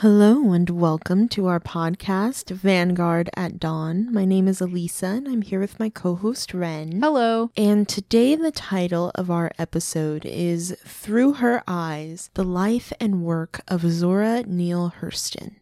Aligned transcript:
Hello 0.00 0.52
and 0.52 0.68
welcome 0.68 1.26
to 1.28 1.46
our 1.46 1.58
podcast, 1.58 2.50
Vanguard 2.50 3.30
at 3.34 3.58
Dawn. 3.58 4.12
My 4.12 4.26
name 4.26 4.46
is 4.46 4.60
Elisa 4.60 5.06
and 5.06 5.26
I'm 5.26 5.40
here 5.40 5.58
with 5.58 5.80
my 5.80 5.88
co 5.88 6.16
host, 6.16 6.52
Ren. 6.52 7.00
Hello. 7.00 7.50
And 7.56 7.88
today, 7.88 8.36
the 8.36 8.52
title 8.52 9.10
of 9.14 9.30
our 9.30 9.52
episode 9.58 10.26
is 10.26 10.76
Through 10.84 11.32
Her 11.34 11.62
Eyes 11.66 12.28
The 12.34 12.44
Life 12.44 12.92
and 13.00 13.22
Work 13.22 13.62
of 13.68 13.90
Zora 13.90 14.42
Neale 14.42 14.92
Hurston. 15.00 15.56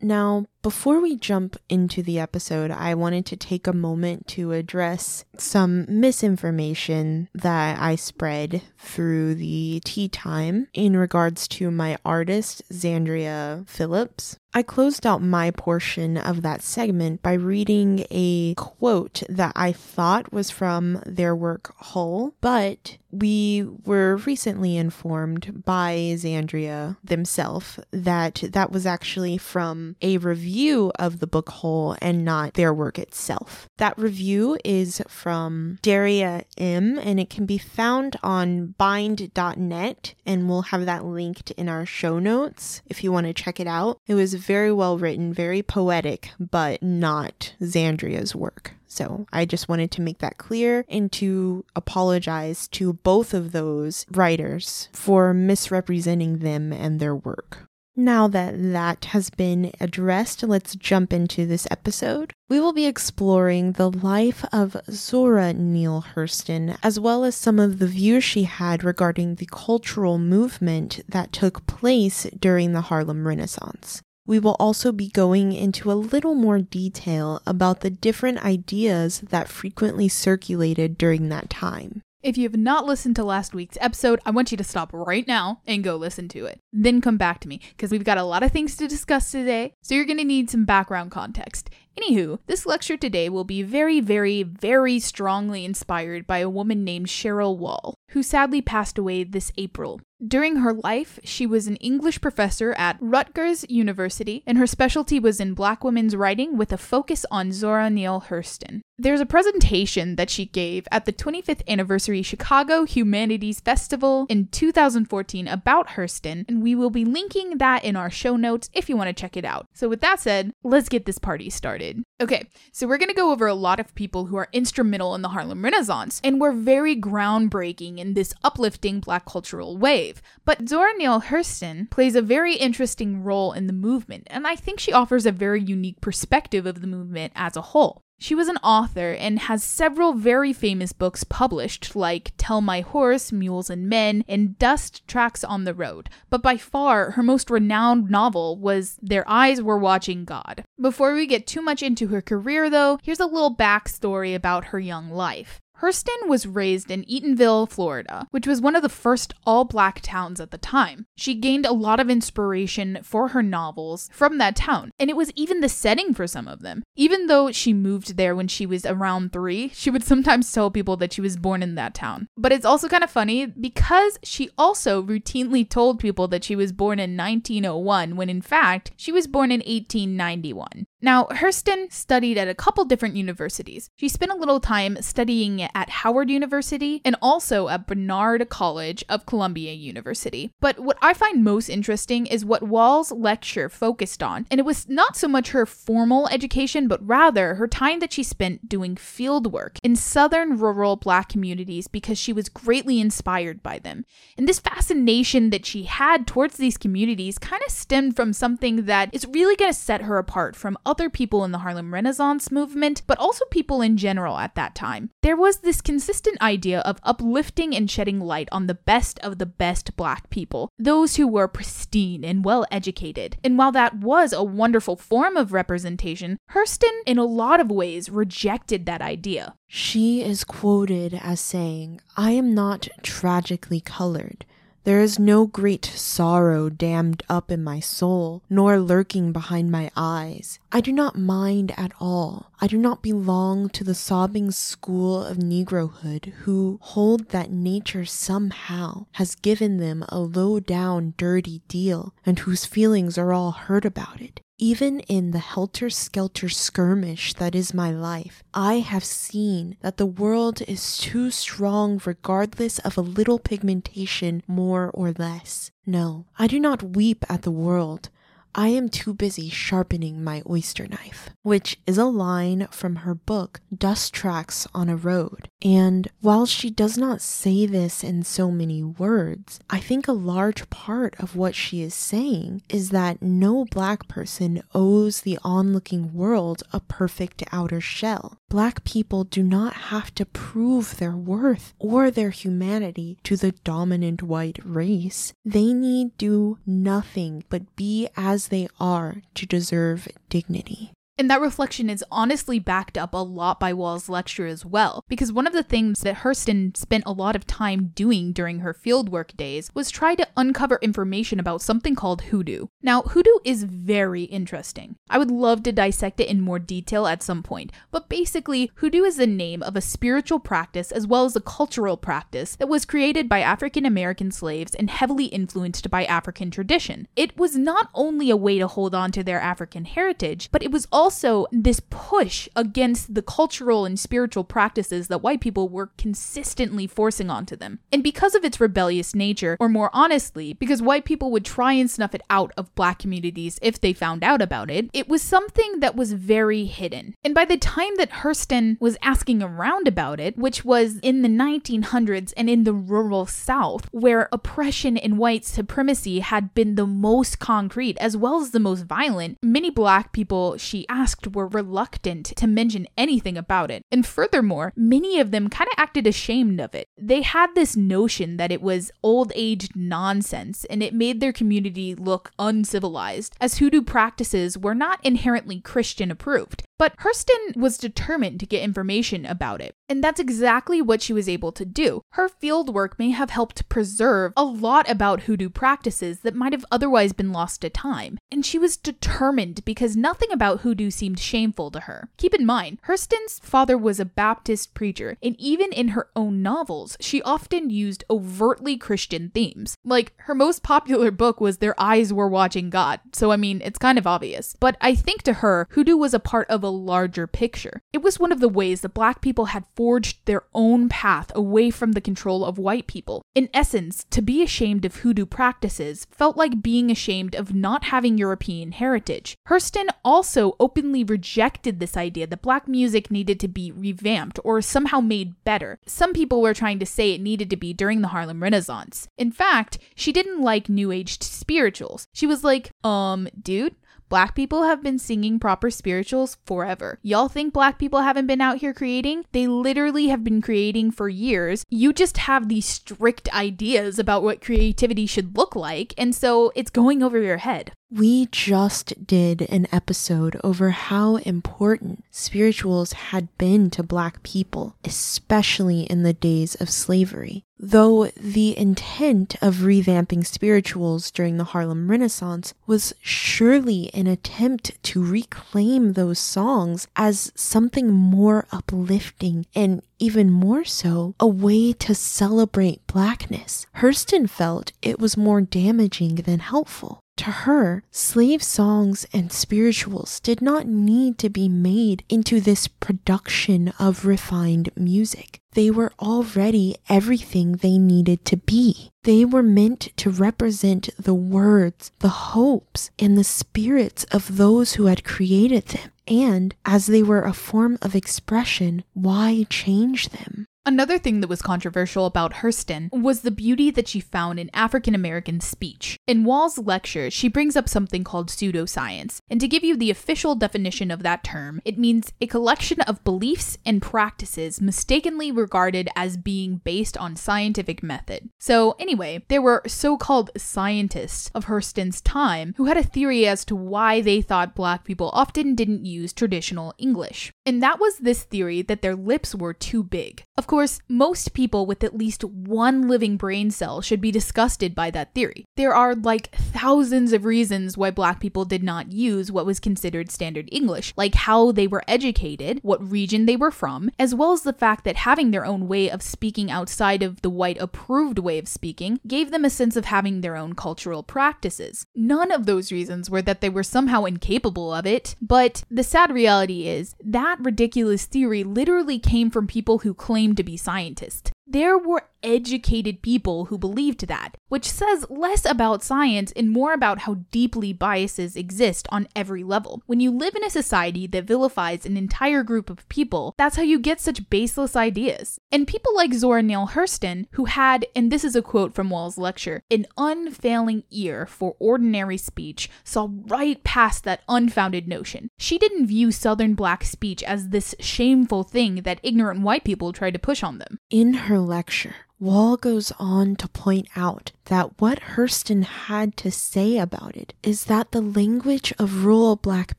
Now, 0.00 0.46
before 0.62 1.00
we 1.00 1.16
jump 1.16 1.56
into 1.68 2.02
the 2.02 2.18
episode, 2.18 2.70
I 2.70 2.94
wanted 2.94 3.24
to 3.26 3.36
take 3.36 3.66
a 3.66 3.72
moment 3.72 4.26
to 4.28 4.52
address 4.52 5.24
some 5.36 5.86
misinformation 5.88 7.28
that 7.34 7.80
I 7.80 7.96
spread 7.96 8.62
through 8.78 9.36
the 9.36 9.80
tea 9.84 10.08
time 10.08 10.68
in 10.74 10.96
regards 10.96 11.48
to 11.48 11.70
my 11.70 11.96
artist, 12.04 12.62
Xandria 12.70 13.66
Phillips. 13.68 14.36
I 14.52 14.62
closed 14.64 15.06
out 15.06 15.22
my 15.22 15.52
portion 15.52 16.16
of 16.16 16.42
that 16.42 16.62
segment 16.62 17.22
by 17.22 17.34
reading 17.34 18.04
a 18.10 18.54
quote 18.54 19.22
that 19.28 19.52
I 19.54 19.70
thought 19.70 20.32
was 20.32 20.50
from 20.50 21.00
their 21.06 21.36
work 21.36 21.72
Hull, 21.78 22.34
but 22.40 22.96
we 23.12 23.64
were 23.84 24.16
recently 24.16 24.76
informed 24.76 25.64
by 25.64 25.94
Xandria 26.16 26.96
themselves 27.04 27.78
that 27.92 28.42
that 28.50 28.72
was 28.72 28.86
actually 28.86 29.38
from 29.38 29.94
a 30.02 30.18
review 30.18 30.49
review 30.50 30.90
of 30.98 31.20
the 31.20 31.28
book 31.28 31.48
whole 31.48 31.96
and 32.02 32.24
not 32.24 32.54
their 32.54 32.74
work 32.74 32.98
itself. 32.98 33.68
That 33.78 33.96
review 33.96 34.58
is 34.64 35.00
from 35.06 35.78
Deria 35.80 36.42
M, 36.58 36.98
and 36.98 37.20
it 37.20 37.30
can 37.30 37.46
be 37.46 37.56
found 37.56 38.16
on 38.20 38.74
bind.net, 38.76 40.14
and 40.26 40.48
we'll 40.48 40.62
have 40.62 40.86
that 40.86 41.04
linked 41.04 41.52
in 41.52 41.68
our 41.68 41.86
show 41.86 42.18
notes 42.18 42.82
if 42.86 43.04
you 43.04 43.12
want 43.12 43.28
to 43.28 43.32
check 43.32 43.60
it 43.60 43.68
out. 43.68 44.00
It 44.08 44.14
was 44.14 44.34
very 44.34 44.72
well 44.72 44.98
written, 44.98 45.32
very 45.32 45.62
poetic, 45.62 46.32
but 46.40 46.82
not 46.82 47.54
Xandria's 47.62 48.34
work. 48.34 48.74
So 48.88 49.26
I 49.32 49.44
just 49.44 49.68
wanted 49.68 49.92
to 49.92 50.02
make 50.02 50.18
that 50.18 50.36
clear 50.36 50.84
and 50.88 51.12
to 51.12 51.64
apologize 51.76 52.66
to 52.68 52.94
both 52.94 53.32
of 53.34 53.52
those 53.52 54.04
writers 54.10 54.88
for 54.92 55.32
misrepresenting 55.32 56.38
them 56.38 56.72
and 56.72 56.98
their 56.98 57.14
work. 57.14 57.69
Now 57.96 58.28
that 58.28 58.54
that 58.72 59.06
has 59.06 59.30
been 59.30 59.72
addressed, 59.80 60.42
let's 60.42 60.76
jump 60.76 61.12
into 61.12 61.44
this 61.44 61.66
episode. 61.70 62.32
We 62.48 62.60
will 62.60 62.72
be 62.72 62.86
exploring 62.86 63.72
the 63.72 63.90
life 63.90 64.44
of 64.52 64.76
Zora 64.90 65.52
Neale 65.52 66.04
Hurston, 66.14 66.78
as 66.82 67.00
well 67.00 67.24
as 67.24 67.34
some 67.34 67.58
of 67.58 67.78
the 67.78 67.86
views 67.86 68.24
she 68.24 68.44
had 68.44 68.84
regarding 68.84 69.34
the 69.34 69.48
cultural 69.50 70.18
movement 70.18 71.00
that 71.08 71.32
took 71.32 71.66
place 71.66 72.26
during 72.38 72.72
the 72.72 72.82
Harlem 72.82 73.26
Renaissance. 73.26 74.02
We 74.26 74.38
will 74.38 74.56
also 74.60 74.92
be 74.92 75.08
going 75.08 75.52
into 75.52 75.90
a 75.90 75.94
little 75.94 76.36
more 76.36 76.60
detail 76.60 77.42
about 77.46 77.80
the 77.80 77.90
different 77.90 78.44
ideas 78.44 79.20
that 79.30 79.48
frequently 79.48 80.08
circulated 80.08 80.96
during 80.96 81.28
that 81.30 81.50
time. 81.50 82.02
If 82.22 82.36
you 82.36 82.42
have 82.42 82.56
not 82.56 82.84
listened 82.84 83.16
to 83.16 83.24
last 83.24 83.54
week's 83.54 83.78
episode, 83.80 84.20
I 84.26 84.30
want 84.30 84.50
you 84.50 84.58
to 84.58 84.64
stop 84.64 84.92
right 84.92 85.26
now 85.26 85.62
and 85.66 85.82
go 85.82 85.96
listen 85.96 86.28
to 86.28 86.44
it. 86.44 86.60
Then 86.70 87.00
come 87.00 87.16
back 87.16 87.40
to 87.40 87.48
me 87.48 87.62
because 87.70 87.90
we've 87.90 88.04
got 88.04 88.18
a 88.18 88.24
lot 88.24 88.42
of 88.42 88.52
things 88.52 88.76
to 88.76 88.86
discuss 88.86 89.30
today, 89.30 89.72
so 89.80 89.94
you're 89.94 90.04
going 90.04 90.18
to 90.18 90.24
need 90.24 90.50
some 90.50 90.66
background 90.66 91.12
context. 91.12 91.70
Anywho, 91.98 92.38
this 92.46 92.66
lecture 92.66 92.98
today 92.98 93.30
will 93.30 93.44
be 93.44 93.62
very, 93.62 94.00
very, 94.00 94.42
very 94.42 94.98
strongly 94.98 95.64
inspired 95.64 96.26
by 96.26 96.38
a 96.38 96.50
woman 96.50 96.84
named 96.84 97.06
Cheryl 97.06 97.56
Wall, 97.56 97.94
who 98.10 98.22
sadly 98.22 98.60
passed 98.60 98.98
away 98.98 99.24
this 99.24 99.50
April. 99.56 99.98
During 100.26 100.56
her 100.56 100.74
life, 100.74 101.18
she 101.24 101.46
was 101.46 101.66
an 101.66 101.76
English 101.76 102.20
professor 102.20 102.74
at 102.74 102.98
Rutgers 103.00 103.64
University, 103.70 104.42
and 104.46 104.58
her 104.58 104.66
specialty 104.66 105.18
was 105.18 105.40
in 105.40 105.54
black 105.54 105.82
women's 105.82 106.14
writing 106.14 106.58
with 106.58 106.72
a 106.72 106.76
focus 106.76 107.24
on 107.30 107.52
Zora 107.52 107.88
Neale 107.88 108.24
Hurston. 108.28 108.82
There's 108.98 109.22
a 109.22 109.26
presentation 109.26 110.16
that 110.16 110.28
she 110.28 110.44
gave 110.44 110.86
at 110.92 111.06
the 111.06 111.12
25th 111.14 111.66
anniversary 111.66 112.20
Chicago 112.20 112.84
Humanities 112.84 113.58
Festival 113.60 114.26
in 114.28 114.48
2014 114.48 115.48
about 115.48 115.88
Hurston, 115.88 116.44
and 116.46 116.62
we 116.62 116.74
will 116.74 116.90
be 116.90 117.06
linking 117.06 117.56
that 117.56 117.82
in 117.82 117.96
our 117.96 118.10
show 118.10 118.36
notes 118.36 118.68
if 118.74 118.90
you 118.90 118.98
want 118.98 119.08
to 119.08 119.18
check 119.18 119.38
it 119.38 119.44
out. 119.46 119.68
So, 119.72 119.88
with 119.88 120.02
that 120.02 120.20
said, 120.20 120.52
let's 120.62 120.90
get 120.90 121.06
this 121.06 121.16
party 121.16 121.48
started. 121.48 122.02
Okay, 122.20 122.46
so 122.72 122.86
we're 122.86 122.98
going 122.98 123.08
to 123.08 123.14
go 123.14 123.32
over 123.32 123.46
a 123.46 123.54
lot 123.54 123.80
of 123.80 123.94
people 123.94 124.26
who 124.26 124.36
are 124.36 124.48
instrumental 124.52 125.14
in 125.14 125.22
the 125.22 125.30
Harlem 125.30 125.64
Renaissance, 125.64 126.20
and 126.22 126.38
were 126.38 126.52
very 126.52 126.94
groundbreaking 126.94 127.96
in 127.96 128.12
this 128.12 128.34
uplifting 128.44 129.00
black 129.00 129.24
cultural 129.24 129.78
wave. 130.10 130.22
But 130.44 130.68
Zora 130.68 130.96
Neale 130.96 131.22
Hurston 131.22 131.90
plays 131.90 132.14
a 132.14 132.22
very 132.22 132.54
interesting 132.54 133.22
role 133.22 133.52
in 133.52 133.66
the 133.66 133.72
movement, 133.72 134.26
and 134.30 134.46
I 134.46 134.56
think 134.56 134.80
she 134.80 134.92
offers 134.92 135.26
a 135.26 135.32
very 135.32 135.60
unique 135.60 136.00
perspective 136.00 136.66
of 136.66 136.80
the 136.80 136.86
movement 136.86 137.32
as 137.36 137.56
a 137.56 137.62
whole. 137.62 138.02
She 138.22 138.34
was 138.34 138.48
an 138.48 138.58
author 138.58 139.12
and 139.12 139.38
has 139.38 139.64
several 139.64 140.12
very 140.12 140.52
famous 140.52 140.92
books 140.92 141.24
published, 141.24 141.96
like 141.96 142.32
Tell 142.36 142.60
My 142.60 142.82
Horse, 142.82 143.32
Mules 143.32 143.70
and 143.70 143.88
Men, 143.88 144.24
and 144.28 144.58
Dust 144.58 145.08
Tracks 145.08 145.42
on 145.42 145.64
the 145.64 145.72
Road. 145.72 146.10
But 146.28 146.42
by 146.42 146.58
far, 146.58 147.12
her 147.12 147.22
most 147.22 147.48
renowned 147.48 148.10
novel 148.10 148.58
was 148.58 148.98
Their 149.00 149.24
Eyes 149.26 149.62
Were 149.62 149.78
Watching 149.78 150.26
God. 150.26 150.64
Before 150.78 151.14
we 151.14 151.26
get 151.26 151.46
too 151.46 151.62
much 151.62 151.82
into 151.82 152.08
her 152.08 152.20
career, 152.20 152.68
though, 152.68 152.98
here's 153.02 153.20
a 153.20 153.24
little 153.26 153.56
backstory 153.56 154.34
about 154.34 154.66
her 154.66 154.78
young 154.78 155.08
life. 155.08 155.58
Hurston 155.80 156.28
was 156.28 156.46
raised 156.46 156.90
in 156.90 157.04
Eatonville, 157.04 157.68
Florida, 157.68 158.26
which 158.32 158.46
was 158.46 158.60
one 158.60 158.76
of 158.76 158.82
the 158.82 158.90
first 158.90 159.32
all 159.46 159.64
black 159.64 160.00
towns 160.02 160.38
at 160.38 160.50
the 160.50 160.58
time. 160.58 161.06
She 161.16 161.34
gained 161.34 161.64
a 161.64 161.72
lot 161.72 161.98
of 162.00 162.10
inspiration 162.10 162.98
for 163.02 163.28
her 163.28 163.42
novels 163.42 164.10
from 164.12 164.36
that 164.38 164.56
town, 164.56 164.90
and 164.98 165.08
it 165.08 165.16
was 165.16 165.32
even 165.36 165.60
the 165.60 165.70
setting 165.70 166.12
for 166.12 166.26
some 166.26 166.46
of 166.46 166.60
them. 166.60 166.82
Even 166.96 167.28
though 167.28 167.50
she 167.50 167.72
moved 167.72 168.18
there 168.18 168.36
when 168.36 168.46
she 168.46 168.66
was 168.66 168.84
around 168.84 169.32
three, 169.32 169.70
she 169.72 169.90
would 169.90 170.04
sometimes 170.04 170.52
tell 170.52 170.70
people 170.70 170.98
that 170.98 171.14
she 171.14 171.22
was 171.22 171.38
born 171.38 171.62
in 171.62 171.76
that 171.76 171.94
town. 171.94 172.28
But 172.36 172.52
it's 172.52 172.66
also 172.66 172.86
kind 172.86 173.02
of 173.02 173.10
funny 173.10 173.46
because 173.46 174.18
she 174.22 174.50
also 174.58 175.02
routinely 175.02 175.66
told 175.66 175.98
people 175.98 176.28
that 176.28 176.44
she 176.44 176.54
was 176.54 176.72
born 176.72 176.98
in 176.98 177.16
1901 177.16 178.16
when 178.16 178.28
in 178.28 178.42
fact 178.42 178.90
she 178.96 179.12
was 179.12 179.26
born 179.26 179.50
in 179.50 179.60
1891. 179.60 180.84
Now, 181.02 181.24
Hurston 181.30 181.90
studied 181.90 182.36
at 182.36 182.48
a 182.48 182.54
couple 182.54 182.84
different 182.84 183.16
universities. 183.16 183.88
She 183.96 184.08
spent 184.08 184.32
a 184.32 184.36
little 184.36 184.60
time 184.60 185.00
studying 185.00 185.62
at 185.62 185.88
Howard 185.88 186.28
University 186.28 187.00
and 187.06 187.16
also 187.22 187.68
at 187.68 187.86
Barnard 187.86 188.48
College 188.50 189.02
of 189.08 189.24
Columbia 189.24 189.72
University. 189.72 190.52
But 190.60 190.80
what 190.80 190.98
I 191.00 191.14
find 191.14 191.42
most 191.42 191.70
interesting 191.70 192.26
is 192.26 192.44
what 192.44 192.62
Wall's 192.62 193.12
lecture 193.12 193.70
focused 193.70 194.22
on, 194.22 194.46
and 194.50 194.58
it 194.58 194.66
was 194.66 194.88
not 194.90 195.16
so 195.16 195.26
much 195.26 195.50
her 195.50 195.64
formal 195.64 196.28
education, 196.28 196.86
but 196.86 197.06
rather 197.06 197.54
her 197.54 197.66
time 197.66 198.00
that 198.00 198.12
she 198.12 198.22
spent 198.22 198.68
doing 198.68 198.94
field 198.96 199.52
work 199.52 199.78
in 199.82 199.96
southern 199.96 200.58
rural 200.58 200.96
black 200.96 201.30
communities 201.30 201.88
because 201.88 202.18
she 202.18 202.32
was 202.32 202.50
greatly 202.50 203.00
inspired 203.00 203.62
by 203.62 203.78
them. 203.78 204.04
And 204.36 204.46
this 204.46 204.60
fascination 204.60 205.48
that 205.50 205.64
she 205.64 205.84
had 205.84 206.26
towards 206.26 206.58
these 206.58 206.76
communities 206.76 207.38
kind 207.38 207.62
of 207.66 207.72
stemmed 207.72 208.16
from 208.16 208.34
something 208.34 208.84
that 208.84 209.08
is 209.14 209.26
really 209.26 209.56
going 209.56 209.72
to 209.72 209.78
set 209.78 210.02
her 210.02 210.18
apart 210.18 210.56
from 210.56 210.76
other 210.90 211.08
people 211.08 211.44
in 211.44 211.52
the 211.52 211.58
Harlem 211.58 211.94
Renaissance 211.94 212.50
movement, 212.50 213.02
but 213.06 213.16
also 213.18 213.44
people 213.46 213.80
in 213.80 213.96
general 213.96 214.38
at 214.38 214.56
that 214.56 214.74
time. 214.74 215.10
There 215.22 215.36
was 215.36 215.58
this 215.58 215.80
consistent 215.80 216.42
idea 216.42 216.80
of 216.80 216.98
uplifting 217.04 217.76
and 217.76 217.88
shedding 217.88 218.18
light 218.18 218.48
on 218.50 218.66
the 218.66 218.74
best 218.74 219.20
of 219.20 219.38
the 219.38 219.46
best 219.46 219.96
black 219.96 220.30
people, 220.30 220.68
those 220.80 221.14
who 221.14 221.28
were 221.28 221.46
pristine 221.46 222.24
and 222.24 222.44
well 222.44 222.66
educated. 222.72 223.36
And 223.44 223.56
while 223.56 223.70
that 223.70 223.98
was 223.98 224.32
a 224.32 224.42
wonderful 224.42 224.96
form 224.96 225.36
of 225.36 225.52
representation, 225.52 226.38
Hurston, 226.50 227.02
in 227.06 227.18
a 227.18 227.24
lot 227.24 227.60
of 227.60 227.70
ways, 227.70 228.10
rejected 228.10 228.84
that 228.86 229.00
idea. 229.00 229.54
She 229.68 230.22
is 230.22 230.42
quoted 230.42 231.14
as 231.14 231.38
saying, 231.38 232.00
I 232.16 232.32
am 232.32 232.52
not 232.52 232.88
tragically 233.02 233.80
colored. 233.80 234.44
There 234.84 235.00
is 235.00 235.18
no 235.18 235.46
great 235.46 235.84
sorrow 235.84 236.70
dammed 236.70 237.22
up 237.28 237.50
in 237.50 237.62
my 237.62 237.80
soul, 237.80 238.42
nor 238.48 238.80
lurking 238.80 239.30
behind 239.30 239.70
my 239.70 239.90
eyes. 239.94 240.58
I 240.72 240.80
do 240.80 240.90
not 240.90 241.18
mind 241.18 241.72
at 241.76 241.92
all. 242.00 242.50
I 242.62 242.66
do 242.66 242.78
not 242.78 243.02
belong 243.02 243.68
to 243.70 243.84
the 243.84 243.94
sobbing 243.94 244.50
school 244.50 245.22
of 245.22 245.36
Negrohood 245.36 246.32
who 246.44 246.78
hold 246.80 247.28
that 247.28 247.52
nature 247.52 248.06
somehow 248.06 249.06
has 249.12 249.34
given 249.34 249.76
them 249.76 250.02
a 250.08 250.18
low 250.18 250.60
down, 250.60 251.12
dirty 251.18 251.60
deal, 251.68 252.14
and 252.24 252.38
whose 252.38 252.64
feelings 252.64 253.18
are 253.18 253.34
all 253.34 253.50
hurt 253.52 253.84
about 253.84 254.22
it. 254.22 254.40
Even 254.62 255.00
in 255.00 255.30
the 255.30 255.38
helter 255.38 255.88
skelter 255.88 256.50
skirmish 256.50 257.32
that 257.32 257.54
is 257.54 257.72
my 257.72 257.90
life, 257.90 258.44
I 258.52 258.80
have 258.80 259.06
seen 259.06 259.78
that 259.80 259.96
the 259.96 260.04
world 260.04 260.60
is 260.68 260.98
too 260.98 261.30
strong 261.30 261.98
regardless 262.04 262.78
of 262.80 262.98
a 262.98 263.00
little 263.00 263.38
pigmentation 263.38 264.42
more 264.46 264.90
or 264.92 265.12
less. 265.12 265.70
No, 265.86 266.26
I 266.38 266.46
do 266.46 266.60
not 266.60 266.94
weep 266.94 267.24
at 267.30 267.40
the 267.40 267.50
world. 267.50 268.10
I 268.54 268.68
am 268.68 268.88
too 268.88 269.14
busy 269.14 269.48
sharpening 269.48 270.24
my 270.24 270.42
oyster 270.48 270.88
knife, 270.88 271.30
which 271.42 271.78
is 271.86 271.98
a 271.98 272.04
line 272.04 272.66
from 272.70 272.96
her 272.96 273.14
book, 273.14 273.60
Dust 273.76 274.12
Tracks 274.12 274.66
on 274.74 274.88
a 274.88 274.96
Road. 274.96 275.48
And 275.62 276.08
while 276.20 276.46
she 276.46 276.70
does 276.70 276.98
not 276.98 277.20
say 277.20 277.66
this 277.66 278.02
in 278.02 278.22
so 278.22 278.50
many 278.50 278.82
words, 278.82 279.60
I 279.68 279.78
think 279.78 280.08
a 280.08 280.12
large 280.12 280.68
part 280.70 281.14
of 281.20 281.36
what 281.36 281.54
she 281.54 281.82
is 281.82 281.94
saying 281.94 282.62
is 282.68 282.90
that 282.90 283.22
no 283.22 283.66
black 283.66 284.08
person 284.08 284.62
owes 284.74 285.20
the 285.20 285.38
onlooking 285.44 286.12
world 286.12 286.62
a 286.72 286.80
perfect 286.80 287.44
outer 287.52 287.80
shell. 287.80 288.38
Black 288.48 288.82
people 288.82 289.22
do 289.22 289.44
not 289.44 289.74
have 289.74 290.12
to 290.16 290.26
prove 290.26 290.96
their 290.96 291.14
worth 291.16 291.72
or 291.78 292.10
their 292.10 292.30
humanity 292.30 293.16
to 293.22 293.36
the 293.36 293.52
dominant 293.52 294.22
white 294.24 294.58
race. 294.64 295.32
They 295.44 295.72
need 295.72 296.16
do 296.18 296.58
nothing 296.66 297.44
but 297.48 297.76
be 297.76 298.08
as 298.16 298.39
they 298.48 298.68
are 298.78 299.22
to 299.34 299.46
deserve 299.46 300.08
dignity. 300.28 300.92
And 301.20 301.30
that 301.30 301.42
reflection 301.42 301.90
is 301.90 302.02
honestly 302.10 302.58
backed 302.58 302.96
up 302.96 303.12
a 303.12 303.18
lot 303.18 303.60
by 303.60 303.74
Wall's 303.74 304.08
lecture 304.08 304.46
as 304.46 304.64
well, 304.64 305.04
because 305.06 305.30
one 305.30 305.46
of 305.46 305.52
the 305.52 305.62
things 305.62 306.00
that 306.00 306.20
Hurston 306.20 306.74
spent 306.74 307.04
a 307.04 307.12
lot 307.12 307.36
of 307.36 307.46
time 307.46 307.88
doing 307.94 308.32
during 308.32 308.60
her 308.60 308.72
fieldwork 308.72 309.36
days 309.36 309.70
was 309.74 309.90
try 309.90 310.14
to 310.14 310.26
uncover 310.34 310.78
information 310.80 311.38
about 311.38 311.60
something 311.60 311.94
called 311.94 312.22
hoodoo. 312.22 312.68
Now, 312.80 313.02
hoodoo 313.02 313.34
is 313.44 313.64
very 313.64 314.22
interesting. 314.22 314.96
I 315.10 315.18
would 315.18 315.30
love 315.30 315.62
to 315.64 315.72
dissect 315.72 316.20
it 316.20 316.28
in 316.28 316.40
more 316.40 316.58
detail 316.58 317.06
at 317.06 317.22
some 317.22 317.42
point, 317.42 317.70
but 317.90 318.08
basically, 318.08 318.70
hoodoo 318.76 319.04
is 319.04 319.18
the 319.18 319.26
name 319.26 319.62
of 319.62 319.76
a 319.76 319.82
spiritual 319.82 320.40
practice 320.40 320.90
as 320.90 321.06
well 321.06 321.26
as 321.26 321.36
a 321.36 321.42
cultural 321.42 321.98
practice 321.98 322.56
that 322.56 322.70
was 322.70 322.86
created 322.86 323.28
by 323.28 323.40
African 323.40 323.84
American 323.84 324.30
slaves 324.30 324.74
and 324.74 324.88
heavily 324.88 325.26
influenced 325.26 325.90
by 325.90 326.06
African 326.06 326.50
tradition. 326.50 327.08
It 327.14 327.36
was 327.36 327.58
not 327.58 327.90
only 327.94 328.30
a 328.30 328.38
way 328.38 328.58
to 328.58 328.68
hold 328.68 328.94
on 328.94 329.12
to 329.12 329.22
their 329.22 329.38
African 329.38 329.84
heritage, 329.84 330.48
but 330.50 330.62
it 330.62 330.70
was 330.70 330.88
also 330.90 331.09
also 331.10 331.46
this 331.50 331.80
push 331.90 332.48
against 332.54 333.16
the 333.16 333.22
cultural 333.22 333.84
and 333.84 333.98
spiritual 333.98 334.44
practices 334.44 335.08
that 335.08 335.22
white 335.22 335.40
people 335.40 335.68
were 335.68 335.90
consistently 335.98 336.86
forcing 336.86 337.28
onto 337.28 337.56
them. 337.56 337.80
And 337.90 338.00
because 338.00 338.36
of 338.36 338.44
its 338.44 338.60
rebellious 338.60 339.12
nature, 339.12 339.56
or 339.58 339.68
more 339.68 339.90
honestly, 339.92 340.52
because 340.52 340.80
white 340.80 341.04
people 341.04 341.32
would 341.32 341.44
try 341.44 341.72
and 341.72 341.90
snuff 341.90 342.14
it 342.14 342.22
out 342.30 342.52
of 342.56 342.72
black 342.76 343.00
communities 343.00 343.58
if 343.60 343.80
they 343.80 343.92
found 343.92 344.22
out 344.22 344.40
about 344.40 344.70
it, 344.70 344.88
it 344.92 345.08
was 345.08 345.20
something 345.20 345.80
that 345.80 345.96
was 345.96 346.12
very 346.12 346.66
hidden. 346.66 347.14
And 347.24 347.34
by 347.34 347.44
the 347.44 347.58
time 347.58 347.96
that 347.96 348.22
Hurston 348.22 348.80
was 348.80 348.96
asking 349.02 349.42
around 349.42 349.88
about 349.88 350.20
it, 350.20 350.38
which 350.38 350.64
was 350.64 351.00
in 351.00 351.22
the 351.22 351.28
1900s 351.28 352.32
and 352.36 352.48
in 352.48 352.62
the 352.62 352.72
rural 352.72 353.26
South, 353.26 353.88
where 353.90 354.28
oppression 354.30 354.96
and 354.96 355.18
white 355.18 355.44
supremacy 355.44 356.20
had 356.20 356.54
been 356.54 356.76
the 356.76 356.86
most 356.86 357.40
concrete 357.40 357.98
as 357.98 358.16
well 358.16 358.40
as 358.40 358.52
the 358.52 358.60
most 358.60 358.84
violent, 358.84 359.38
many 359.42 359.70
black 359.70 360.12
people 360.12 360.56
she 360.56 360.86
asked 360.88 360.99
asked 361.00 361.34
were 361.34 361.46
reluctant 361.46 362.26
to 362.36 362.46
mention 362.46 362.86
anything 362.98 363.38
about 363.38 363.70
it. 363.70 363.82
And 363.90 364.04
furthermore, 364.04 364.72
many 364.76 365.18
of 365.18 365.30
them 365.30 365.48
kind 365.48 365.68
of 365.72 365.82
acted 365.82 366.06
ashamed 366.06 366.60
of 366.60 366.74
it. 366.74 366.88
They 366.98 367.22
had 367.22 367.54
this 367.54 367.74
notion 367.74 368.36
that 368.36 368.52
it 368.52 368.60
was 368.60 368.92
old 369.02 369.32
age 369.34 369.70
nonsense 369.74 370.66
and 370.66 370.82
it 370.82 370.92
made 370.92 371.20
their 371.20 371.32
community 371.32 371.94
look 371.94 372.32
uncivilized, 372.38 373.34
as 373.40 373.58
hoodoo 373.58 373.82
practices 373.82 374.58
were 374.58 374.74
not 374.74 375.00
inherently 375.02 375.60
Christian 375.60 376.10
approved. 376.10 376.64
But 376.80 376.96
Hurston 376.96 377.58
was 377.58 377.76
determined 377.76 378.40
to 378.40 378.46
get 378.46 378.62
information 378.62 379.26
about 379.26 379.60
it, 379.60 379.74
and 379.86 380.02
that's 380.02 380.18
exactly 380.18 380.80
what 380.80 381.02
she 381.02 381.12
was 381.12 381.28
able 381.28 381.52
to 381.52 381.66
do. 381.66 382.00
Her 382.12 382.26
fieldwork 382.26 382.98
may 382.98 383.10
have 383.10 383.28
helped 383.28 383.68
preserve 383.68 384.32
a 384.34 384.44
lot 384.44 384.88
about 384.88 385.24
hoodoo 385.24 385.50
practices 385.50 386.20
that 386.20 386.34
might 386.34 386.54
have 386.54 386.64
otherwise 386.70 387.12
been 387.12 387.32
lost 387.32 387.60
to 387.60 387.68
time, 387.68 388.16
and 388.32 388.46
she 388.46 388.58
was 388.58 388.78
determined 388.78 389.62
because 389.66 389.94
nothing 389.94 390.32
about 390.32 390.60
hoodoo 390.60 390.88
seemed 390.88 391.18
shameful 391.18 391.70
to 391.72 391.80
her. 391.80 392.08
Keep 392.16 392.32
in 392.32 392.46
mind, 392.46 392.78
Hurston's 392.86 393.40
father 393.42 393.76
was 393.76 394.00
a 394.00 394.06
Baptist 394.06 394.72
preacher, 394.72 395.18
and 395.22 395.38
even 395.38 395.74
in 395.74 395.88
her 395.88 396.08
own 396.16 396.40
novels, 396.40 396.96
she 396.98 397.20
often 397.20 397.68
used 397.68 398.04
overtly 398.08 398.78
Christian 398.78 399.30
themes. 399.34 399.76
Like, 399.84 400.14
her 400.20 400.34
most 400.34 400.62
popular 400.62 401.10
book 401.10 401.42
was 401.42 401.58
Their 401.58 401.78
Eyes 401.78 402.10
Were 402.10 402.26
Watching 402.26 402.70
God, 402.70 403.00
so 403.12 403.30
I 403.30 403.36
mean, 403.36 403.60
it's 403.62 403.78
kind 403.78 403.98
of 403.98 404.06
obvious. 404.06 404.56
But 404.58 404.78
I 404.80 404.94
think 404.94 405.24
to 405.24 405.34
her, 405.34 405.68
hoodoo 405.72 405.98
was 405.98 406.14
a 406.14 406.18
part 406.18 406.48
of 406.48 406.64
a 406.64 406.69
larger 406.70 407.26
picture. 407.26 407.80
It 407.92 408.02
was 408.02 408.18
one 408.18 408.32
of 408.32 408.40
the 408.40 408.48
ways 408.48 408.80
that 408.80 408.94
black 408.94 409.20
people 409.20 409.46
had 409.46 409.64
forged 409.74 410.24
their 410.24 410.44
own 410.54 410.88
path 410.88 411.32
away 411.34 411.70
from 411.70 411.92
the 411.92 412.00
control 412.00 412.44
of 412.44 412.58
white 412.58 412.86
people. 412.86 413.22
In 413.34 413.48
essence, 413.54 414.04
to 414.10 414.22
be 414.22 414.42
ashamed 414.42 414.84
of 414.84 414.96
hoodoo 414.96 415.26
practices 415.26 416.06
felt 416.10 416.36
like 416.36 416.62
being 416.62 416.90
ashamed 416.90 417.34
of 417.34 417.54
not 417.54 417.84
having 417.84 418.18
European 418.18 418.72
heritage. 418.72 419.36
Hurston 419.48 419.88
also 420.04 420.56
openly 420.60 421.04
rejected 421.04 421.80
this 421.80 421.96
idea 421.96 422.26
that 422.26 422.42
black 422.42 422.68
music 422.68 423.10
needed 423.10 423.40
to 423.40 423.48
be 423.48 423.72
revamped 423.72 424.38
or 424.44 424.60
somehow 424.62 425.00
made 425.00 425.42
better. 425.44 425.78
Some 425.86 426.12
people 426.12 426.40
were 426.40 426.54
trying 426.54 426.78
to 426.78 426.86
say 426.86 427.12
it 427.12 427.20
needed 427.20 427.50
to 427.50 427.56
be 427.56 427.72
during 427.72 428.00
the 428.00 428.08
Harlem 428.08 428.42
Renaissance. 428.42 429.08
In 429.16 429.32
fact, 429.32 429.78
she 429.94 430.12
didn't 430.12 430.40
like 430.40 430.68
new 430.68 430.92
age 430.92 431.20
spirituals. 431.22 432.06
She 432.12 432.26
was 432.26 432.44
like, 432.44 432.70
um, 432.84 433.28
dude, 433.40 433.74
Black 434.10 434.34
people 434.34 434.64
have 434.64 434.82
been 434.82 434.98
singing 434.98 435.38
proper 435.38 435.70
spirituals 435.70 436.36
forever. 436.44 436.98
Y'all 437.00 437.28
think 437.28 437.52
black 437.52 437.78
people 437.78 438.00
haven't 438.00 438.26
been 438.26 438.40
out 438.40 438.56
here 438.56 438.74
creating? 438.74 439.24
They 439.30 439.46
literally 439.46 440.08
have 440.08 440.24
been 440.24 440.42
creating 440.42 440.90
for 440.90 441.08
years. 441.08 441.64
You 441.70 441.92
just 441.92 442.16
have 442.16 442.48
these 442.48 442.66
strict 442.66 443.32
ideas 443.32 444.00
about 444.00 444.24
what 444.24 444.40
creativity 444.40 445.06
should 445.06 445.36
look 445.36 445.54
like, 445.54 445.94
and 445.96 446.12
so 446.12 446.50
it's 446.56 446.72
going 446.72 447.04
over 447.04 447.20
your 447.20 447.36
head. 447.36 447.70
We 447.92 448.26
just 448.26 449.04
did 449.04 449.42
an 449.42 449.66
episode 449.72 450.40
over 450.44 450.70
how 450.70 451.16
important 451.16 452.04
spirituals 452.12 452.92
had 452.92 453.36
been 453.36 453.68
to 453.70 453.82
Black 453.82 454.22
people, 454.22 454.76
especially 454.84 455.82
in 455.82 456.04
the 456.04 456.12
days 456.12 456.54
of 456.54 456.70
slavery. 456.70 457.42
Though 457.58 458.06
the 458.16 458.56
intent 458.56 459.34
of 459.42 459.56
revamping 459.56 460.24
spirituals 460.24 461.10
during 461.10 461.36
the 461.36 461.50
Harlem 461.50 461.90
Renaissance 461.90 462.54
was 462.64 462.94
surely 463.02 463.90
an 463.92 464.06
attempt 464.06 464.80
to 464.84 465.04
reclaim 465.04 465.94
those 465.94 466.20
songs 466.20 466.86
as 466.94 467.32
something 467.34 467.90
more 467.90 468.46
uplifting 468.52 469.46
and 469.52 469.82
even 469.98 470.30
more 470.30 470.64
so, 470.64 471.16
a 471.18 471.26
way 471.26 471.72
to 471.72 471.94
celebrate 471.94 472.86
blackness. 472.86 473.66
Hurston 473.78 474.30
felt 474.30 474.70
it 474.80 475.00
was 475.00 475.16
more 475.16 475.40
damaging 475.40 476.14
than 476.14 476.38
helpful. 476.38 477.00
To 477.20 477.30
her, 477.30 477.82
slave 477.90 478.42
songs 478.42 479.06
and 479.12 479.30
spirituals 479.30 480.20
did 480.20 480.40
not 480.40 480.66
need 480.66 481.18
to 481.18 481.28
be 481.28 481.50
made 481.50 482.02
into 482.08 482.40
this 482.40 482.66
production 482.66 483.74
of 483.78 484.06
refined 484.06 484.70
music. 484.74 485.38
They 485.52 485.70
were 485.70 485.92
already 486.00 486.76
everything 486.88 487.56
they 487.56 487.76
needed 487.76 488.24
to 488.24 488.38
be. 488.38 488.88
They 489.02 489.26
were 489.26 489.42
meant 489.42 489.94
to 489.98 490.08
represent 490.08 490.88
the 490.98 491.12
words, 491.12 491.92
the 491.98 492.08
hopes, 492.32 492.90
and 492.98 493.18
the 493.18 493.24
spirits 493.24 494.04
of 494.04 494.38
those 494.38 494.74
who 494.74 494.86
had 494.86 495.04
created 495.04 495.66
them. 495.66 495.90
And 496.06 496.54
as 496.64 496.86
they 496.86 497.02
were 497.02 497.24
a 497.24 497.34
form 497.34 497.76
of 497.82 497.94
expression, 497.94 498.82
why 498.94 499.44
change 499.50 500.08
them? 500.08 500.46
Another 500.66 500.98
thing 500.98 501.20
that 501.20 501.30
was 501.30 501.40
controversial 501.40 502.04
about 502.04 502.34
Hurston 502.34 502.90
was 502.92 503.22
the 503.22 503.30
beauty 503.30 503.70
that 503.70 503.88
she 503.88 503.98
found 503.98 504.38
in 504.38 504.50
African 504.52 504.94
American 504.94 505.40
speech. 505.40 505.96
In 506.06 506.22
Wall's 506.22 506.58
lecture, 506.58 507.10
she 507.10 507.28
brings 507.28 507.56
up 507.56 507.66
something 507.66 508.04
called 508.04 508.28
pseudoscience, 508.28 509.20
and 509.30 509.40
to 509.40 509.48
give 509.48 509.64
you 509.64 509.74
the 509.74 509.90
official 509.90 510.34
definition 510.34 510.90
of 510.90 511.02
that 511.02 511.24
term, 511.24 511.62
it 511.64 511.78
means 511.78 512.12
a 512.20 512.26
collection 512.26 512.82
of 512.82 513.02
beliefs 513.04 513.56
and 513.64 513.80
practices 513.80 514.60
mistakenly 514.60 515.32
regarded 515.32 515.88
as 515.96 516.18
being 516.18 516.60
based 516.62 516.96
on 516.98 517.16
scientific 517.16 517.82
method. 517.82 518.28
So, 518.38 518.76
anyway, 518.78 519.24
there 519.28 519.42
were 519.42 519.62
so 519.66 519.96
called 519.96 520.30
scientists 520.36 521.30
of 521.34 521.46
Hurston's 521.46 522.02
time 522.02 522.52
who 522.58 522.66
had 522.66 522.76
a 522.76 522.82
theory 522.82 523.26
as 523.26 523.46
to 523.46 523.56
why 523.56 524.02
they 524.02 524.20
thought 524.20 524.54
black 524.54 524.84
people 524.84 525.10
often 525.14 525.54
didn't 525.54 525.86
use 525.86 526.12
traditional 526.12 526.74
English. 526.76 527.32
And 527.46 527.62
that 527.62 527.80
was 527.80 527.96
this 527.96 528.24
theory 528.24 528.60
that 528.62 528.82
their 528.82 528.94
lips 528.94 529.34
were 529.34 529.54
too 529.54 529.82
big. 529.82 530.22
Of 530.40 530.46
course, 530.46 530.80
most 530.88 531.34
people 531.34 531.66
with 531.66 531.84
at 531.84 531.94
least 531.94 532.24
one 532.24 532.88
living 532.88 533.18
brain 533.18 533.50
cell 533.50 533.82
should 533.82 534.00
be 534.00 534.10
disgusted 534.10 534.74
by 534.74 534.90
that 534.90 535.12
theory. 535.12 535.44
There 535.58 535.74
are 535.74 535.94
like 535.94 536.34
thousands 536.34 537.12
of 537.12 537.26
reasons 537.26 537.76
why 537.76 537.90
black 537.90 538.20
people 538.20 538.46
did 538.46 538.62
not 538.62 538.90
use 538.90 539.30
what 539.30 539.44
was 539.44 539.60
considered 539.60 540.10
standard 540.10 540.48
English, 540.50 540.94
like 540.96 541.14
how 541.14 541.52
they 541.52 541.66
were 541.66 541.84
educated, 541.86 542.58
what 542.62 542.90
region 542.90 543.26
they 543.26 543.36
were 543.36 543.50
from, 543.50 543.90
as 543.98 544.14
well 544.14 544.32
as 544.32 544.40
the 544.40 544.54
fact 544.54 544.84
that 544.84 544.96
having 544.96 545.30
their 545.30 545.44
own 545.44 545.68
way 545.68 545.90
of 545.90 546.00
speaking 546.00 546.50
outside 546.50 547.02
of 547.02 547.20
the 547.20 547.28
white 547.28 547.60
approved 547.60 548.18
way 548.18 548.38
of 548.38 548.48
speaking 548.48 548.98
gave 549.06 549.30
them 549.30 549.44
a 549.44 549.50
sense 549.50 549.76
of 549.76 549.84
having 549.84 550.22
their 550.22 550.36
own 550.36 550.54
cultural 550.54 551.02
practices. 551.02 551.84
None 551.94 552.32
of 552.32 552.46
those 552.46 552.72
reasons 552.72 553.10
were 553.10 553.20
that 553.20 553.42
they 553.42 553.50
were 553.50 553.62
somehow 553.62 554.06
incapable 554.06 554.72
of 554.72 554.86
it, 554.86 555.16
but 555.20 555.64
the 555.70 555.84
sad 555.84 556.10
reality 556.10 556.66
is 556.66 556.94
that 557.04 557.36
ridiculous 557.40 558.06
theory 558.06 558.42
literally 558.42 558.98
came 558.98 559.30
from 559.30 559.46
people 559.46 559.80
who 559.80 559.92
to 560.36 560.44
be 560.44 560.56
scientists. 560.56 561.30
There 561.50 561.76
were 561.76 562.04
educated 562.22 563.02
people 563.02 563.46
who 563.46 563.58
believed 563.58 564.06
that, 564.06 564.36
which 564.48 564.70
says 564.70 565.06
less 565.08 565.44
about 565.44 565.82
science 565.82 566.32
and 566.36 566.50
more 566.50 566.72
about 566.72 567.00
how 567.00 567.14
deeply 567.30 567.72
biases 567.72 568.36
exist 568.36 568.86
on 568.90 569.08
every 569.16 569.42
level. 569.42 569.82
When 569.86 570.00
you 570.00 570.10
live 570.10 570.34
in 570.34 570.44
a 570.44 570.50
society 570.50 571.06
that 571.08 571.24
vilifies 571.24 571.86
an 571.86 571.96
entire 571.96 572.42
group 572.42 572.70
of 572.70 572.88
people, 572.88 573.34
that's 573.36 573.56
how 573.56 573.62
you 573.62 573.78
get 573.78 574.00
such 574.00 574.28
baseless 574.30 574.76
ideas. 574.76 575.40
And 575.50 575.66
people 575.66 575.94
like 575.96 576.12
Zora 576.12 576.42
Neale 576.42 576.68
Hurston, 576.68 577.26
who 577.32 577.46
had, 577.46 577.86
and 577.96 578.12
this 578.12 578.24
is 578.24 578.36
a 578.36 578.42
quote 578.42 578.74
from 578.74 578.90
Wall's 578.90 579.18
lecture, 579.18 579.62
an 579.70 579.86
unfailing 579.96 580.84
ear 580.90 581.26
for 581.26 581.56
ordinary 581.58 582.16
speech, 582.16 582.70
saw 582.84 583.08
right 583.26 583.62
past 583.64 584.04
that 584.04 584.22
unfounded 584.28 584.86
notion. 584.86 585.30
She 585.38 585.58
didn't 585.58 585.86
view 585.86 586.12
Southern 586.12 586.54
black 586.54 586.84
speech 586.84 587.22
as 587.22 587.48
this 587.48 587.74
shameful 587.80 588.44
thing 588.44 588.82
that 588.82 589.00
ignorant 589.02 589.40
white 589.40 589.64
people 589.64 589.92
tried 589.92 590.12
to 590.12 590.18
push 590.18 590.42
on 590.42 590.58
them. 590.58 590.78
In 590.90 591.14
her 591.14 591.39
lecture, 591.40 591.94
Wall 592.20 592.58
goes 592.58 592.92
on 592.98 593.34
to 593.36 593.48
point 593.48 593.88
out 593.96 594.32
that 594.44 594.78
what 594.78 595.00
Hurston 595.16 595.64
had 595.64 596.18
to 596.18 596.30
say 596.30 596.76
about 596.76 597.16
it 597.16 597.32
is 597.42 597.64
that 597.64 597.92
the 597.92 598.02
language 598.02 598.74
of 598.78 599.06
rural 599.06 599.36
black 599.36 599.78